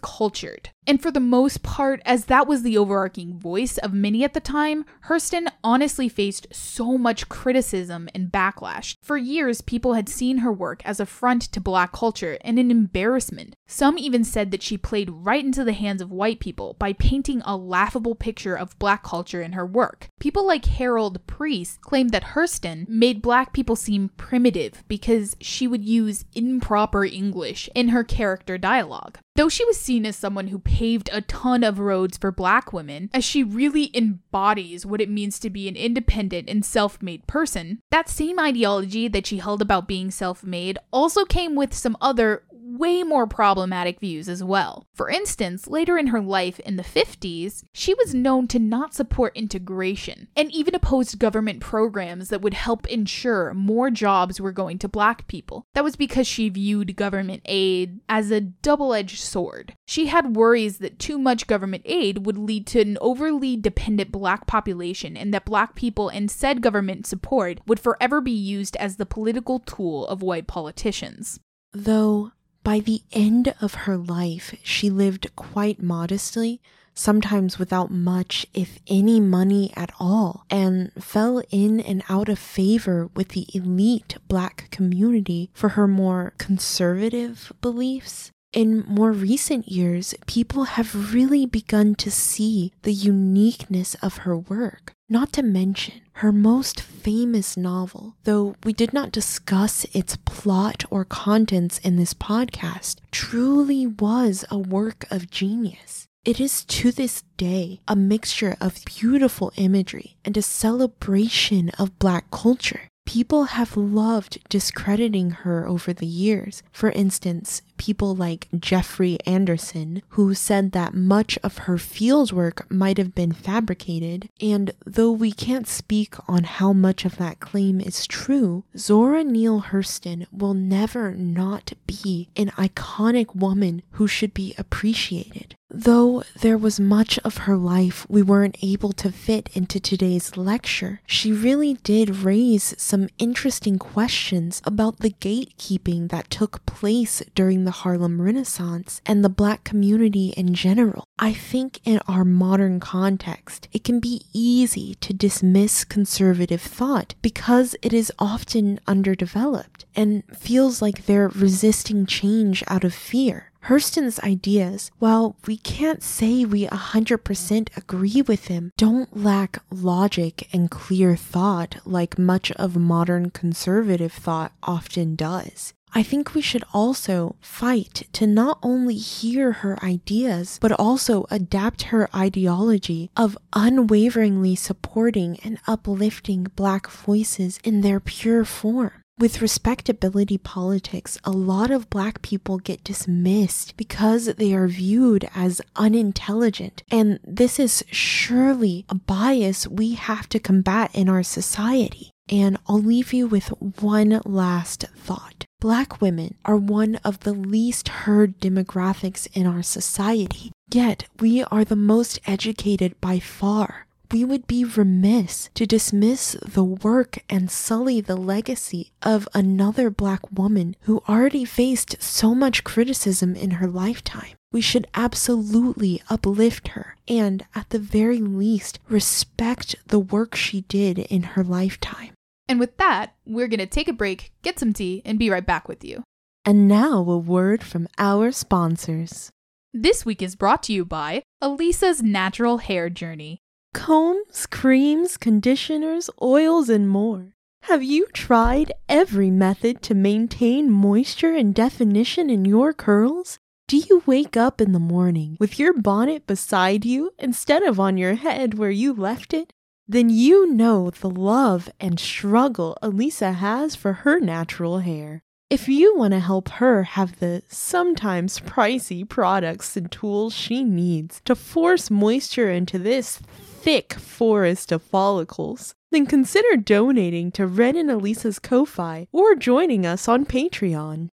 cultured. 0.00 0.70
And 0.86 1.00
for 1.00 1.10
the 1.10 1.20
most 1.20 1.62
part, 1.62 2.02
as 2.04 2.24
that 2.24 2.48
was 2.48 2.62
the 2.62 2.76
overarching 2.76 3.38
voice 3.38 3.78
of 3.78 3.92
many 3.92 4.24
at 4.24 4.34
the 4.34 4.40
time, 4.40 4.84
Hurston 5.06 5.46
honestly 5.62 6.08
faced 6.08 6.52
so 6.62 6.96
much 6.96 7.28
criticism 7.28 8.08
and 8.14 8.30
backlash. 8.30 8.96
For 9.02 9.16
years, 9.16 9.60
people 9.60 9.94
had 9.94 10.08
seen 10.08 10.38
her 10.38 10.52
work 10.52 10.82
as 10.84 11.00
a 11.00 11.06
front 11.06 11.42
to 11.52 11.60
black 11.60 11.92
culture 11.92 12.38
and 12.42 12.58
an 12.58 12.70
embarrassment. 12.70 13.56
Some 13.66 13.98
even 13.98 14.24
said 14.24 14.50
that 14.50 14.62
she 14.62 14.76
played 14.76 15.10
right 15.10 15.44
into 15.44 15.64
the 15.64 15.72
hands 15.72 16.02
of 16.02 16.10
white 16.10 16.40
people 16.40 16.76
by 16.78 16.92
painting 16.92 17.42
a 17.44 17.56
laughable 17.56 18.14
picture 18.14 18.54
of 18.54 18.78
black 18.78 19.02
culture 19.02 19.42
in 19.42 19.52
her 19.52 19.66
work. 19.66 20.08
People 20.20 20.46
like 20.46 20.64
Harold 20.66 21.26
Preece 21.26 21.78
claimed 21.80 22.10
that 22.10 22.34
Hurston 22.34 22.88
made 22.88 23.22
black 23.22 23.52
people 23.52 23.76
seem 23.76 24.10
primitive 24.16 24.84
because 24.88 25.36
she 25.40 25.66
would 25.66 25.84
use 25.84 26.24
improper 26.34 27.04
English 27.04 27.68
in 27.74 27.88
her 27.88 28.04
character 28.04 28.58
dialogue. 28.58 29.18
Though 29.34 29.48
she 29.48 29.64
was 29.64 29.80
seen 29.80 30.04
as 30.04 30.14
someone 30.14 30.48
who 30.48 30.58
paved 30.58 31.08
a 31.10 31.22
ton 31.22 31.64
of 31.64 31.78
roads 31.78 32.18
for 32.18 32.30
black 32.30 32.72
women, 32.72 33.08
as 33.14 33.24
she 33.24 33.42
really 33.42 33.90
embodies 33.94 34.84
what 34.84 35.00
it 35.00 35.08
means 35.08 35.38
to 35.40 35.48
be 35.48 35.68
an 35.68 35.76
independent 35.76 36.50
and 36.50 36.62
self 36.64 37.00
made 37.00 37.26
person, 37.26 37.80
that 37.90 38.10
same 38.10 38.38
ideology 38.38 39.08
that 39.08 39.26
she 39.26 39.38
held 39.38 39.62
about 39.62 39.88
being 39.88 40.10
self 40.10 40.44
made 40.44 40.78
also 40.92 41.24
came 41.24 41.54
with 41.54 41.72
some 41.72 41.96
other 42.00 42.44
way 42.78 43.02
more 43.02 43.26
problematic 43.26 44.00
views 44.00 44.28
as 44.28 44.42
well. 44.42 44.86
For 44.94 45.08
instance, 45.08 45.66
later 45.66 45.98
in 45.98 46.08
her 46.08 46.20
life 46.20 46.58
in 46.60 46.76
the 46.76 46.82
50s, 46.82 47.64
she 47.72 47.94
was 47.94 48.14
known 48.14 48.48
to 48.48 48.58
not 48.58 48.94
support 48.94 49.36
integration 49.36 50.28
and 50.36 50.50
even 50.52 50.74
opposed 50.74 51.18
government 51.18 51.60
programs 51.60 52.28
that 52.28 52.42
would 52.42 52.54
help 52.54 52.86
ensure 52.88 53.54
more 53.54 53.90
jobs 53.90 54.40
were 54.40 54.52
going 54.52 54.78
to 54.78 54.88
black 54.88 55.26
people. 55.26 55.66
That 55.74 55.84
was 55.84 55.96
because 55.96 56.26
she 56.26 56.48
viewed 56.48 56.96
government 56.96 57.42
aid 57.44 58.00
as 58.08 58.30
a 58.30 58.40
double 58.40 58.94
edged 58.94 59.20
sword. 59.20 59.74
She 59.86 60.06
had 60.06 60.36
worries 60.36 60.78
that 60.78 60.98
too 60.98 61.18
much 61.18 61.46
government 61.46 61.82
aid 61.84 62.26
would 62.26 62.38
lead 62.38 62.66
to 62.68 62.80
an 62.80 62.98
overly 63.00 63.56
dependent 63.56 64.12
black 64.12 64.46
population 64.46 65.16
and 65.16 65.32
that 65.34 65.44
black 65.44 65.74
people 65.74 66.08
and 66.08 66.30
said 66.30 66.62
government 66.62 67.06
support 67.06 67.60
would 67.66 67.80
forever 67.80 68.20
be 68.20 68.32
used 68.32 68.76
as 68.76 68.96
the 68.96 69.06
political 69.06 69.58
tool 69.58 70.06
of 70.06 70.22
white 70.22 70.46
politicians. 70.46 71.40
Though 71.72 72.32
by 72.64 72.80
the 72.80 73.02
end 73.12 73.54
of 73.60 73.74
her 73.74 73.96
life, 73.96 74.54
she 74.62 74.90
lived 74.90 75.34
quite 75.36 75.82
modestly, 75.82 76.60
sometimes 76.94 77.58
without 77.58 77.90
much, 77.90 78.46
if 78.54 78.78
any, 78.86 79.20
money 79.20 79.72
at 79.74 79.92
all, 79.98 80.44
and 80.50 80.92
fell 81.02 81.42
in 81.50 81.80
and 81.80 82.02
out 82.08 82.28
of 82.28 82.38
favor 82.38 83.08
with 83.14 83.28
the 83.30 83.46
elite 83.54 84.16
black 84.28 84.68
community 84.70 85.50
for 85.52 85.70
her 85.70 85.88
more 85.88 86.34
conservative 86.38 87.52
beliefs. 87.60 88.30
In 88.52 88.84
more 88.86 89.12
recent 89.12 89.68
years, 89.68 90.14
people 90.26 90.64
have 90.64 91.14
really 91.14 91.46
begun 91.46 91.94
to 91.94 92.10
see 92.10 92.70
the 92.82 92.92
uniqueness 92.92 93.94
of 94.02 94.18
her 94.18 94.36
work. 94.36 94.92
Not 95.08 95.32
to 95.34 95.42
mention, 95.42 96.02
her 96.16 96.32
most 96.32 96.78
famous 96.78 97.56
novel, 97.56 98.16
though 98.24 98.54
we 98.62 98.74
did 98.74 98.92
not 98.92 99.10
discuss 99.10 99.86
its 99.94 100.16
plot 100.26 100.84
or 100.90 101.06
contents 101.06 101.78
in 101.78 101.96
this 101.96 102.12
podcast, 102.12 102.96
truly 103.10 103.86
was 103.86 104.44
a 104.50 104.58
work 104.58 105.06
of 105.10 105.30
genius. 105.30 106.06
It 106.26 106.38
is 106.38 106.64
to 106.66 106.92
this 106.92 107.24
day 107.38 107.80
a 107.88 107.96
mixture 107.96 108.56
of 108.60 108.84
beautiful 108.84 109.50
imagery 109.56 110.16
and 110.26 110.36
a 110.36 110.42
celebration 110.42 111.70
of 111.78 111.98
Black 111.98 112.30
culture. 112.30 112.88
People 113.04 113.44
have 113.44 113.76
loved 113.76 114.38
discrediting 114.48 115.30
her 115.30 115.66
over 115.66 115.92
the 115.92 116.06
years. 116.06 116.62
For 116.70 116.90
instance, 116.92 117.60
people 117.82 118.14
like 118.14 118.46
Jeffrey 118.56 119.18
Anderson, 119.26 120.02
who 120.10 120.34
said 120.34 120.70
that 120.70 120.94
much 120.94 121.36
of 121.42 121.58
her 121.66 121.74
fieldwork 121.74 122.70
might 122.70 122.96
have 122.96 123.12
been 123.12 123.32
fabricated. 123.32 124.28
And 124.40 124.70
though 124.86 125.10
we 125.10 125.32
can't 125.32 125.66
speak 125.66 126.14
on 126.28 126.44
how 126.44 126.72
much 126.72 127.04
of 127.04 127.16
that 127.16 127.40
claim 127.40 127.80
is 127.80 128.06
true, 128.06 128.62
Zora 128.78 129.24
Neale 129.24 129.62
Hurston 129.62 130.26
will 130.30 130.54
never 130.54 131.16
not 131.16 131.72
be 131.88 132.28
an 132.36 132.50
iconic 132.50 133.34
woman 133.34 133.82
who 133.92 134.06
should 134.06 134.32
be 134.32 134.54
appreciated. 134.56 135.56
Though 135.74 136.22
there 136.38 136.58
was 136.58 136.78
much 136.78 137.18
of 137.20 137.38
her 137.38 137.56
life 137.56 138.04
we 138.06 138.20
weren't 138.20 138.58
able 138.62 138.92
to 138.92 139.10
fit 139.10 139.48
into 139.54 139.80
today's 139.80 140.36
lecture, 140.36 141.00
she 141.06 141.32
really 141.32 141.74
did 141.82 142.16
raise 142.16 142.74
some 142.76 143.08
interesting 143.18 143.78
questions 143.78 144.60
about 144.66 144.98
the 144.98 145.12
gatekeeping 145.12 146.10
that 146.10 146.28
took 146.28 146.66
place 146.66 147.22
during 147.34 147.64
the 147.64 147.71
Harlem 147.72 148.22
Renaissance 148.22 149.00
and 149.04 149.24
the 149.24 149.28
black 149.28 149.64
community 149.64 150.28
in 150.36 150.54
general. 150.54 151.04
I 151.18 151.32
think 151.32 151.80
in 151.84 152.00
our 152.06 152.24
modern 152.24 152.78
context, 152.78 153.68
it 153.72 153.84
can 153.84 153.98
be 153.98 154.22
easy 154.32 154.94
to 154.96 155.12
dismiss 155.12 155.84
conservative 155.84 156.62
thought 156.62 157.14
because 157.22 157.74
it 157.82 157.92
is 157.92 158.12
often 158.18 158.78
underdeveloped 158.86 159.84
and 159.96 160.22
feels 160.36 160.80
like 160.80 161.06
they're 161.06 161.28
resisting 161.28 162.06
change 162.06 162.62
out 162.68 162.84
of 162.84 162.94
fear. 162.94 163.52
Hurston's 163.66 164.18
ideas, 164.20 164.90
while 164.98 165.36
we 165.46 165.56
can't 165.56 166.02
say 166.02 166.44
we 166.44 166.66
100% 166.66 167.76
agree 167.76 168.20
with 168.22 168.48
him, 168.48 168.72
don't 168.76 169.16
lack 169.16 169.58
logic 169.70 170.48
and 170.52 170.68
clear 170.68 171.14
thought 171.14 171.76
like 171.84 172.18
much 172.18 172.50
of 172.52 172.74
modern 172.76 173.30
conservative 173.30 174.12
thought 174.12 174.52
often 174.64 175.14
does. 175.14 175.74
I 175.94 176.02
think 176.02 176.34
we 176.34 176.40
should 176.40 176.64
also 176.72 177.36
fight 177.40 178.08
to 178.14 178.26
not 178.26 178.58
only 178.62 178.94
hear 178.94 179.52
her 179.52 179.82
ideas, 179.84 180.58
but 180.60 180.72
also 180.72 181.26
adapt 181.30 181.82
her 181.82 182.08
ideology 182.16 183.10
of 183.16 183.36
unwaveringly 183.52 184.56
supporting 184.56 185.38
and 185.44 185.58
uplifting 185.66 186.44
Black 186.56 186.88
voices 186.88 187.58
in 187.62 187.82
their 187.82 188.00
pure 188.00 188.44
form. 188.44 188.92
With 189.18 189.42
respectability 189.42 190.38
politics, 190.38 191.18
a 191.22 191.30
lot 191.30 191.70
of 191.70 191.90
black 191.90 192.22
people 192.22 192.58
get 192.58 192.82
dismissed 192.82 193.76
because 193.76 194.24
they 194.24 194.54
are 194.54 194.66
viewed 194.66 195.28
as 195.34 195.60
unintelligent. 195.76 196.82
And 196.90 197.20
this 197.22 197.60
is 197.60 197.84
surely 197.90 198.86
a 198.88 198.94
bias 198.94 199.68
we 199.68 199.94
have 199.94 200.28
to 200.30 200.40
combat 200.40 200.90
in 200.94 201.08
our 201.08 201.22
society. 201.22 202.10
And 202.30 202.58
I'll 202.66 202.82
leave 202.82 203.12
you 203.12 203.26
with 203.26 203.48
one 203.60 204.22
last 204.24 204.86
thought. 204.96 205.44
Black 205.62 206.00
women 206.00 206.34
are 206.44 206.56
one 206.56 206.96
of 207.04 207.20
the 207.20 207.32
least 207.32 207.86
heard 207.88 208.40
demographics 208.40 209.28
in 209.32 209.46
our 209.46 209.62
society, 209.62 210.50
yet 210.72 211.04
we 211.20 211.44
are 211.44 211.64
the 211.64 211.76
most 211.76 212.18
educated 212.26 213.00
by 213.00 213.20
far 213.20 213.86
we 214.10 214.24
would 214.24 214.48
be 214.48 214.64
remiss 214.64 215.50
to 215.54 215.64
dismiss 215.64 216.36
the 216.44 216.64
work 216.64 217.18
and 217.30 217.48
sully 217.48 218.00
the 218.00 218.16
legacy 218.16 218.90
of 219.02 219.28
another 219.34 219.88
black 219.88 220.20
woman 220.32 220.74
who 220.82 221.02
already 221.08 221.44
faced 221.44 222.02
so 222.02 222.34
much 222.34 222.64
criticism 222.64 223.36
in 223.36 223.52
her 223.52 223.68
lifetime. 223.68 224.34
We 224.52 224.60
should 224.60 224.88
absolutely 224.94 226.02
uplift 226.10 226.68
her 226.68 226.96
and, 227.08 227.46
at 227.54 227.70
the 227.70 227.78
very 227.78 228.18
least, 228.18 228.80
respect 228.88 229.76
the 229.86 230.00
work 230.00 230.34
she 230.34 230.62
did 230.62 230.98
in 230.98 231.22
her 231.22 231.44
lifetime. 231.44 232.10
And 232.52 232.60
with 232.60 232.76
that, 232.76 233.14
we're 233.24 233.48
going 233.48 233.60
to 233.60 233.66
take 233.66 233.88
a 233.88 233.94
break, 233.94 234.30
get 234.42 234.58
some 234.58 234.74
tea, 234.74 235.00
and 235.06 235.18
be 235.18 235.30
right 235.30 235.46
back 235.46 235.68
with 235.68 235.82
you. 235.82 236.04
And 236.44 236.68
now, 236.68 236.98
a 236.98 237.16
word 237.16 237.64
from 237.64 237.88
our 237.96 238.30
sponsors. 238.30 239.30
This 239.72 240.04
week 240.04 240.20
is 240.20 240.36
brought 240.36 240.62
to 240.64 240.72
you 240.74 240.84
by 240.84 241.22
Elisa's 241.40 242.02
Natural 242.02 242.58
Hair 242.58 242.90
Journey. 242.90 243.38
Combs, 243.72 244.44
creams, 244.44 245.16
conditioners, 245.16 246.10
oils, 246.20 246.68
and 246.68 246.90
more. 246.90 247.32
Have 247.62 247.82
you 247.82 248.06
tried 248.12 248.70
every 248.86 249.30
method 249.30 249.80
to 249.84 249.94
maintain 249.94 250.70
moisture 250.70 251.34
and 251.34 251.54
definition 251.54 252.28
in 252.28 252.44
your 252.44 252.74
curls? 252.74 253.38
Do 253.66 253.78
you 253.78 254.02
wake 254.04 254.36
up 254.36 254.60
in 254.60 254.72
the 254.72 254.78
morning 254.78 255.38
with 255.40 255.58
your 255.58 255.72
bonnet 255.72 256.26
beside 256.26 256.84
you 256.84 257.12
instead 257.18 257.62
of 257.62 257.80
on 257.80 257.96
your 257.96 258.16
head 258.16 258.58
where 258.58 258.70
you 258.70 258.92
left 258.92 259.32
it? 259.32 259.54
Then 259.92 260.08
you 260.08 260.50
know 260.50 260.88
the 260.88 261.10
love 261.10 261.68
and 261.78 262.00
struggle 262.00 262.78
Elisa 262.80 263.32
has 263.32 263.76
for 263.76 263.92
her 263.92 264.18
natural 264.18 264.78
hair. 264.78 265.22
If 265.50 265.68
you 265.68 265.94
want 265.94 266.12
to 266.12 266.18
help 266.18 266.48
her 266.48 266.84
have 266.84 267.20
the 267.20 267.42
sometimes 267.50 268.40
pricey 268.40 269.06
products 269.06 269.76
and 269.76 269.92
tools 269.92 270.32
she 270.32 270.64
needs 270.64 271.20
to 271.26 271.34
force 271.34 271.90
moisture 271.90 272.50
into 272.50 272.78
this 272.78 273.18
thick 273.18 273.92
forest 273.92 274.72
of 274.72 274.82
follicles, 274.82 275.74
then 275.90 276.06
consider 276.06 276.56
donating 276.56 277.30
to 277.32 277.46
Ren 277.46 277.76
and 277.76 277.90
Elisa's 277.90 278.38
Ko-Fi 278.38 279.08
or 279.12 279.34
joining 279.34 279.84
us 279.84 280.08
on 280.08 280.24
Patreon. 280.24 281.08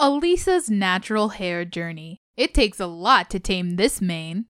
Elisa's 0.00 0.68
natural 0.68 1.28
hair 1.28 1.64
journey. 1.64 2.18
It 2.36 2.52
takes 2.52 2.80
a 2.80 2.88
lot 2.88 3.30
to 3.30 3.38
tame 3.38 3.76
this 3.76 4.00
mane. 4.00 4.46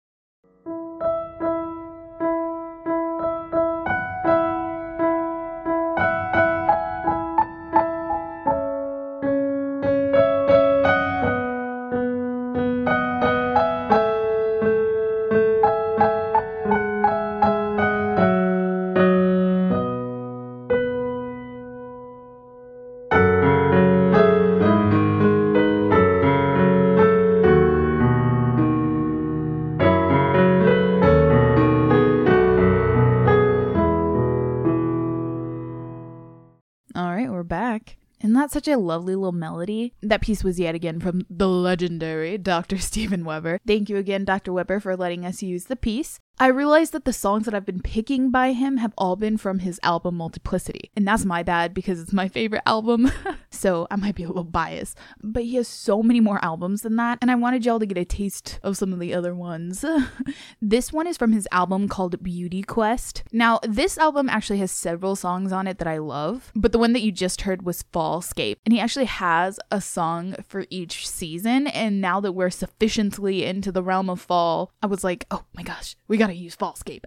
Such 38.54 38.68
a 38.68 38.78
lovely 38.78 39.16
little 39.16 39.32
melody? 39.32 39.92
That 40.00 40.22
piece 40.22 40.44
was 40.44 40.60
yet 40.60 40.76
again 40.76 41.00
from 41.00 41.26
the 41.28 41.48
legendary 41.48 42.38
Dr. 42.38 42.78
Steven 42.88 43.24
Weber. 43.24 43.58
Thank 43.66 43.90
you 43.90 43.96
again, 43.96 44.24
Dr. 44.24 44.52
Weber, 44.52 44.80
for 44.80 44.96
letting 44.96 45.26
us 45.26 45.42
use 45.42 45.64
the 45.64 45.76
piece. 45.76 46.20
I 46.40 46.48
realized 46.48 46.92
that 46.92 47.04
the 47.04 47.12
songs 47.12 47.44
that 47.44 47.54
I've 47.54 47.64
been 47.64 47.80
picking 47.80 48.32
by 48.32 48.52
him 48.52 48.78
have 48.78 48.92
all 48.98 49.14
been 49.14 49.36
from 49.36 49.60
his 49.60 49.78
album 49.84 50.16
Multiplicity. 50.16 50.90
And 50.96 51.06
that's 51.06 51.24
my 51.24 51.44
bad 51.44 51.72
because 51.72 52.00
it's 52.00 52.12
my 52.12 52.26
favorite 52.26 52.62
album. 52.66 53.10
so 53.50 53.86
I 53.88 53.96
might 53.96 54.16
be 54.16 54.24
a 54.24 54.28
little 54.28 54.42
biased. 54.42 54.98
But 55.22 55.44
he 55.44 55.54
has 55.56 55.68
so 55.68 56.02
many 56.02 56.18
more 56.18 56.44
albums 56.44 56.82
than 56.82 56.96
that. 56.96 57.18
And 57.22 57.30
I 57.30 57.36
wanted 57.36 57.64
y'all 57.64 57.78
to 57.78 57.86
get 57.86 57.98
a 57.98 58.04
taste 58.04 58.58
of 58.64 58.76
some 58.76 58.92
of 58.92 58.98
the 58.98 59.14
other 59.14 59.32
ones. 59.32 59.84
this 60.60 60.92
one 60.92 61.06
is 61.06 61.16
from 61.16 61.32
his 61.32 61.46
album 61.52 61.88
called 61.88 62.20
Beauty 62.20 62.62
Quest. 62.62 63.22
Now, 63.30 63.60
this 63.62 63.96
album 63.96 64.28
actually 64.28 64.58
has 64.58 64.72
several 64.72 65.14
songs 65.14 65.52
on 65.52 65.68
it 65.68 65.78
that 65.78 65.88
I 65.88 65.98
love. 65.98 66.50
But 66.56 66.72
the 66.72 66.78
one 66.78 66.94
that 66.94 67.02
you 67.02 67.12
just 67.12 67.42
heard 67.42 67.62
was 67.62 67.84
Fallscape. 67.92 68.56
And 68.66 68.72
he 68.72 68.80
actually 68.80 69.04
has 69.04 69.60
a 69.70 69.80
song 69.80 70.34
for 70.48 70.66
each 70.68 71.08
season. 71.08 71.68
And 71.68 72.00
now 72.00 72.18
that 72.20 72.32
we're 72.32 72.50
sufficiently 72.50 73.44
into 73.44 73.70
the 73.70 73.84
realm 73.84 74.10
of 74.10 74.20
fall, 74.20 74.72
I 74.82 74.86
was 74.86 75.04
like, 75.04 75.26
oh 75.30 75.44
my 75.54 75.62
gosh, 75.62 75.94
we 76.08 76.16
got 76.16 76.23
gotta 76.24 76.34
use 76.34 76.56
Fallscape. 76.56 77.04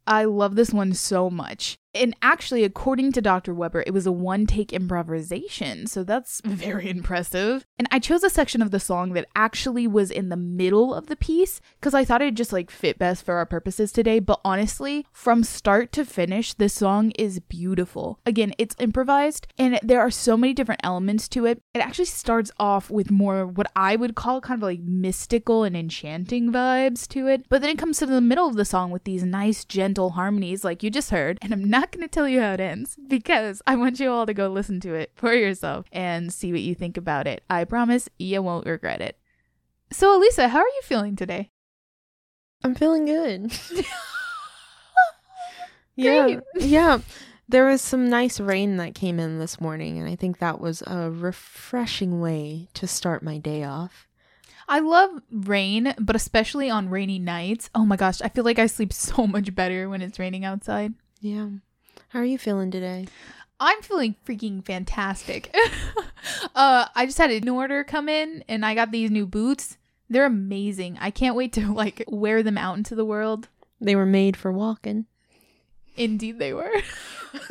I 0.06 0.24
love 0.24 0.56
this 0.56 0.72
one 0.72 0.94
so 0.94 1.28
much. 1.28 1.76
And 1.94 2.16
actually, 2.22 2.64
according 2.64 3.12
to 3.12 3.22
Dr. 3.22 3.54
Weber, 3.54 3.84
it 3.86 3.92
was 3.92 4.06
a 4.06 4.12
one 4.12 4.46
take 4.46 4.72
improvisation, 4.72 5.86
so 5.86 6.04
that's 6.04 6.40
very 6.44 6.90
impressive. 6.90 7.64
And 7.78 7.88
I 7.90 7.98
chose 7.98 8.24
a 8.24 8.30
section 8.30 8.62
of 8.62 8.70
the 8.70 8.80
song 8.80 9.12
that 9.12 9.28
actually 9.36 9.86
was 9.86 10.10
in 10.10 10.28
the 10.28 10.36
middle 10.36 10.94
of 10.94 11.06
the 11.06 11.16
piece 11.16 11.60
because 11.80 11.94
I 11.94 12.04
thought 12.04 12.22
it'd 12.22 12.36
just 12.36 12.52
like 12.52 12.70
fit 12.70 12.98
best 12.98 13.24
for 13.24 13.34
our 13.34 13.46
purposes 13.46 13.92
today. 13.92 14.18
But 14.18 14.40
honestly, 14.44 15.06
from 15.12 15.44
start 15.44 15.92
to 15.92 16.04
finish, 16.04 16.54
this 16.54 16.74
song 16.74 17.10
is 17.12 17.40
beautiful. 17.40 18.20
Again, 18.26 18.54
it's 18.58 18.76
improvised 18.78 19.46
and 19.58 19.78
there 19.82 20.00
are 20.00 20.10
so 20.10 20.36
many 20.36 20.52
different 20.52 20.80
elements 20.84 21.28
to 21.28 21.46
it. 21.46 21.62
It 21.74 21.80
actually 21.80 22.06
starts 22.06 22.50
off 22.58 22.90
with 22.90 23.10
more 23.10 23.46
what 23.46 23.70
I 23.76 23.96
would 23.96 24.14
call 24.14 24.40
kind 24.40 24.58
of 24.58 24.62
like 24.62 24.80
mystical 24.80 25.64
and 25.64 25.76
enchanting 25.76 26.52
vibes 26.52 27.06
to 27.08 27.26
it. 27.26 27.46
But 27.48 27.62
then 27.62 27.70
it 27.70 27.78
comes 27.78 27.98
to 27.98 28.06
the 28.06 28.20
middle 28.20 28.48
of 28.48 28.56
the 28.56 28.64
song 28.64 28.90
with 28.90 29.04
these 29.04 29.22
nice, 29.22 29.64
gentle 29.64 30.10
harmonies, 30.10 30.64
like 30.64 30.82
you 30.82 30.90
just 30.90 31.10
heard. 31.10 31.38
And 31.42 31.52
I'm 31.52 31.64
not 31.64 31.83
going 31.92 32.02
to 32.02 32.08
tell 32.08 32.28
you 32.28 32.40
how 32.40 32.52
it 32.52 32.60
ends 32.60 32.96
because 33.08 33.62
I 33.66 33.76
want 33.76 34.00
you 34.00 34.10
all 34.10 34.26
to 34.26 34.34
go 34.34 34.48
listen 34.48 34.80
to 34.80 34.94
it 34.94 35.12
for 35.14 35.32
yourself 35.34 35.86
and 35.92 36.32
see 36.32 36.52
what 36.52 36.60
you 36.60 36.74
think 36.74 36.96
about 36.96 37.26
it. 37.26 37.42
I 37.48 37.64
promise 37.64 38.08
you 38.18 38.42
won't 38.42 38.66
regret 38.66 39.00
it. 39.00 39.18
So, 39.90 40.16
Elisa, 40.16 40.48
how 40.48 40.58
are 40.58 40.66
you 40.66 40.80
feeling 40.82 41.16
today? 41.16 41.50
I'm 42.62 42.74
feeling 42.74 43.04
good. 43.04 43.52
yeah. 45.96 46.40
Yeah. 46.56 47.00
There 47.48 47.66
was 47.66 47.82
some 47.82 48.08
nice 48.08 48.40
rain 48.40 48.78
that 48.78 48.94
came 48.94 49.20
in 49.20 49.38
this 49.38 49.60
morning, 49.60 49.98
and 49.98 50.08
I 50.08 50.16
think 50.16 50.38
that 50.38 50.60
was 50.60 50.82
a 50.86 51.10
refreshing 51.10 52.20
way 52.20 52.68
to 52.74 52.86
start 52.86 53.22
my 53.22 53.36
day 53.36 53.64
off. 53.64 54.08
I 54.66 54.78
love 54.80 55.10
rain, 55.30 55.94
but 55.98 56.16
especially 56.16 56.70
on 56.70 56.88
rainy 56.88 57.18
nights. 57.18 57.68
Oh 57.74 57.84
my 57.84 57.96
gosh, 57.96 58.22
I 58.22 58.28
feel 58.28 58.44
like 58.44 58.58
I 58.58 58.66
sleep 58.66 58.92
so 58.92 59.26
much 59.26 59.54
better 59.54 59.90
when 59.90 60.00
it's 60.00 60.18
raining 60.18 60.44
outside. 60.44 60.94
Yeah. 61.20 61.48
How 62.14 62.20
are 62.20 62.24
you 62.24 62.38
feeling 62.38 62.70
today? 62.70 63.08
I'm 63.58 63.82
feeling 63.82 64.14
freaking 64.24 64.64
fantastic. 64.64 65.52
uh, 66.54 66.86
I 66.94 67.06
just 67.06 67.18
had 67.18 67.32
an 67.32 67.48
order 67.48 67.82
come 67.82 68.08
in 68.08 68.44
and 68.48 68.64
I 68.64 68.76
got 68.76 68.92
these 68.92 69.10
new 69.10 69.26
boots. 69.26 69.78
They're 70.08 70.24
amazing. 70.24 70.96
I 71.00 71.10
can't 71.10 71.34
wait 71.34 71.52
to 71.54 71.72
like 71.74 72.04
wear 72.06 72.44
them 72.44 72.56
out 72.56 72.76
into 72.78 72.94
the 72.94 73.04
world. 73.04 73.48
They 73.80 73.96
were 73.96 74.06
made 74.06 74.36
for 74.36 74.52
walking. 74.52 75.06
Indeed, 75.96 76.38
they 76.38 76.52
were. 76.52 76.70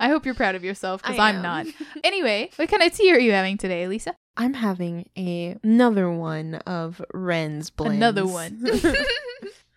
I 0.00 0.08
hope 0.08 0.24
you're 0.24 0.34
proud 0.34 0.54
of 0.54 0.64
yourself 0.64 1.02
because 1.02 1.18
I'm 1.18 1.42
not. 1.42 1.66
Anyway, 2.02 2.48
what 2.56 2.70
kind 2.70 2.82
of 2.82 2.94
tea 2.94 3.12
are 3.12 3.20
you 3.20 3.32
having 3.32 3.58
today, 3.58 3.86
Lisa? 3.88 4.16
I'm 4.38 4.54
having 4.54 5.10
a 5.18 5.58
another 5.62 6.10
one 6.10 6.54
of 6.66 7.02
Ren's 7.12 7.68
blends. 7.68 7.96
Another 7.96 8.26
one. 8.26 8.66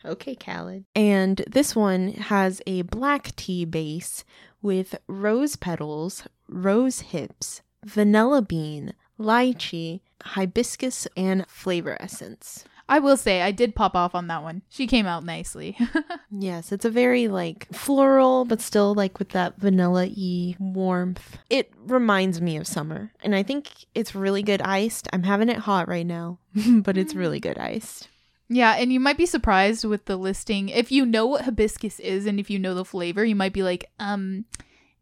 Okay, 0.05 0.35
Khaled. 0.35 0.85
And 0.95 1.43
this 1.47 1.75
one 1.75 2.13
has 2.13 2.61
a 2.65 2.83
black 2.83 3.35
tea 3.35 3.65
base 3.65 4.23
with 4.61 4.95
rose 5.07 5.55
petals, 5.55 6.23
rose 6.47 7.01
hips, 7.01 7.61
vanilla 7.83 8.41
bean, 8.41 8.93
lychee, 9.19 10.01
hibiscus, 10.23 11.07
and 11.15 11.47
flavor 11.47 11.97
essence. 11.99 12.65
I 12.89 12.97
will 12.97 13.17
say 13.17 13.43
I 13.43 13.51
did 13.51 13.75
pop 13.75 13.95
off 13.95 14.15
on 14.15 14.27
that 14.27 14.41
one. 14.41 14.63
She 14.67 14.87
came 14.87 15.05
out 15.05 15.23
nicely. 15.23 15.77
yes, 16.31 16.71
it's 16.71 16.85
a 16.85 16.89
very 16.89 17.27
like 17.27 17.67
floral, 17.71 18.45
but 18.45 18.59
still 18.59 18.95
like 18.95 19.19
with 19.19 19.29
that 19.29 19.59
vanilla 19.59 20.07
y 20.07 20.55
warmth. 20.59 21.37
It 21.51 21.71
reminds 21.85 22.41
me 22.41 22.57
of 22.57 22.65
summer, 22.65 23.11
and 23.21 23.35
I 23.35 23.43
think 23.43 23.69
it's 23.93 24.15
really 24.15 24.41
good 24.41 24.63
iced. 24.63 25.07
I'm 25.13 25.23
having 25.23 25.49
it 25.49 25.59
hot 25.59 25.87
right 25.87 26.05
now, 26.05 26.39
but 26.81 26.97
it's 26.97 27.13
really 27.13 27.39
good 27.39 27.59
iced. 27.59 28.07
Yeah, 28.49 28.73
and 28.73 28.91
you 28.91 28.99
might 28.99 29.17
be 29.17 29.27
surprised 29.27 29.85
with 29.85 30.05
the 30.05 30.17
listing. 30.17 30.69
If 30.69 30.91
you 30.91 31.05
know 31.05 31.27
what 31.27 31.45
hibiscus 31.45 31.99
is 31.99 32.25
and 32.25 32.39
if 32.39 32.49
you 32.49 32.57
know 32.57 32.73
the 32.73 32.83
flavor, 32.83 33.23
you 33.23 33.35
might 33.35 33.53
be 33.53 33.61
like, 33.61 33.91
um, 33.99 34.45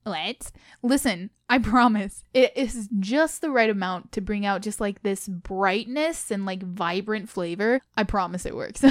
what? 0.04 0.52
Listen, 0.84 1.30
I 1.50 1.58
promise 1.60 2.26
it 2.34 2.52
is 2.56 2.90
just 3.00 3.40
the 3.42 3.50
right 3.50 3.70
amount 3.70 4.12
to 4.14 4.22
bring 4.22 4.46
out 4.46 4.62
just 4.62 4.82
like 4.82 5.02
this 5.02 5.28
brightness 5.28 6.30
and 6.30 6.46
like 6.46 6.62
vibrant 6.62 7.30
flavor. 7.30 7.82
I 7.96 8.04
promise 8.04 8.46
it 8.46 8.56
works. 8.56 8.84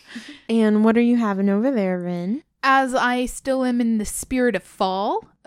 and 0.48 0.84
what 0.84 0.96
are 0.96 1.02
you 1.02 1.16
having 1.16 1.50
over 1.50 1.72
there, 1.72 1.98
Ren? 1.98 2.44
As 2.62 2.94
I 2.94 3.26
still 3.26 3.64
am 3.64 3.80
in 3.80 3.98
the 3.98 4.04
spirit 4.04 4.54
of 4.54 4.62
fall. 4.62 5.28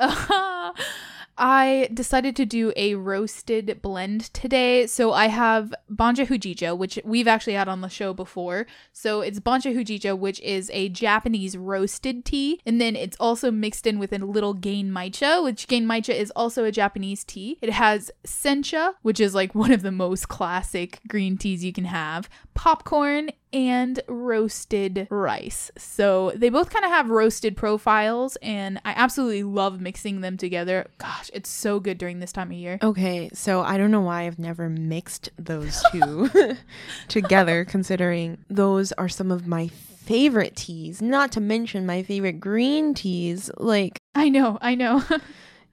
I 1.38 1.89
decided 1.93 2.36
to 2.38 2.45
do 2.45 2.73
a 2.76 2.95
roasted 2.95 3.80
blend 3.82 4.34
today. 4.34 4.88
So 4.88 5.13
I 5.13 5.28
have 5.28 5.73
Bancha 5.89 6.26
Hojicha, 6.26 6.78
which 6.78 7.00
we've 7.04 7.28
actually 7.28 7.54
had 7.54 7.67
on 7.67 7.82
the 7.82 7.89
show 7.89 8.13
before. 8.13 8.65
So 8.91 9.21
it's 9.21 9.39
Bancha 9.39 9.69
Hojicha, 9.69 10.17
which 10.17 10.39
is 10.41 10.71
a 10.73 10.89
Japanese 10.89 11.56
roasted 11.56 12.26
tea. 12.26 12.60
And 12.65 12.82
then 12.82 12.95
it's 12.95 13.17
also 13.19 13.52
mixed 13.52 13.86
in 13.86 14.00
with 14.00 14.12
a 14.13 14.17
little 14.17 14.56
Genmaicha, 14.56 15.43
which 15.43 15.67
Genmaicha 15.67 16.13
is 16.13 16.32
also 16.36 16.63
a 16.63 16.71
Japanese 16.71 17.23
tea. 17.23 17.58
It 17.62 17.71
has 17.71 18.12
Sencha, 18.26 18.93
which 19.02 19.19
is 19.19 19.36
like 19.36 19.54
one 19.54 19.71
of 19.71 19.82
the 19.84 19.91
most 19.91 20.28
classic 20.30 21.00
green 21.08 21.38
teas 21.38 21.63
you 21.63 21.73
can 21.73 21.86
have, 21.86 22.30
popcorn, 22.54 23.32
and 23.53 23.99
roasted 24.07 25.07
rice. 25.10 25.71
So 25.77 26.31
they 26.36 26.49
both 26.49 26.69
kind 26.69 26.86
of 26.86 26.91
have 26.91 27.10
roasted 27.10 27.55
profiles, 27.55 28.36
and 28.38 28.79
I 28.86 28.91
absolutely 28.91 29.43
love 29.43 29.79
mixing 29.81 30.21
them 30.21 30.38
together. 30.38 30.88
Gosh, 30.97 31.29
it's 31.33 31.49
so 31.49 31.79
good 31.79 31.97
during 31.97 32.19
this 32.19 32.31
time 32.31 32.51
of 32.51 32.57
year. 32.57 32.79
Okay, 32.81 33.29
so 33.33 33.62
I 33.62 33.77
don't 33.77 33.91
know 33.91 34.01
why 34.01 34.23
I've 34.23 34.39
never 34.39 34.69
mixed 34.69 35.29
those 35.38 35.83
two 35.91 36.29
together, 37.07 37.65
considering 37.67 38.38
those 38.49 38.91
are 38.93 39.10
some 39.10 39.31
of 39.31 39.47
my 39.47 39.67
favorite 39.67 40.55
teas, 40.55 41.01
not 41.01 41.33
to 41.33 41.41
mention 41.41 41.86
my 41.86 42.01
favorite 42.03 42.39
green 42.39 42.93
teas. 42.93 43.51
Like 43.57 43.99
I 44.15 44.29
know, 44.29 44.57
I 44.62 44.75
know. 44.75 45.03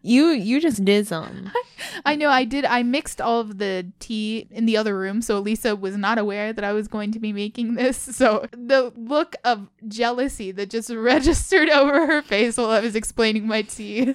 you 0.04 0.28
you 0.28 0.60
just 0.60 0.84
did 0.84 1.06
some. 1.06 1.50
I 2.04 2.14
know 2.14 2.28
I 2.28 2.44
did. 2.44 2.66
I 2.66 2.82
mixed 2.82 3.20
all 3.20 3.40
of 3.40 3.56
the 3.56 3.86
tea 4.00 4.46
in 4.50 4.66
the 4.66 4.76
other 4.76 4.96
room, 4.96 5.22
so 5.22 5.40
Lisa 5.40 5.74
was 5.74 5.96
not 5.96 6.18
aware 6.18 6.52
that 6.52 6.62
I 6.62 6.72
was 6.72 6.88
going 6.88 7.10
to 7.12 7.18
be 7.18 7.32
making 7.32 7.74
this. 7.74 7.98
So 8.14 8.46
the 8.52 8.92
look 8.96 9.34
of 9.44 9.68
jealousy 9.88 10.52
that 10.52 10.70
just 10.70 10.90
registered 10.94 11.68
over 11.70 12.06
her 12.06 12.22
face 12.22 12.56
while 12.56 12.70
I 12.70 12.80
was 12.80 12.94
explaining 12.94 13.46
my 13.46 13.62
tea. 13.62 14.14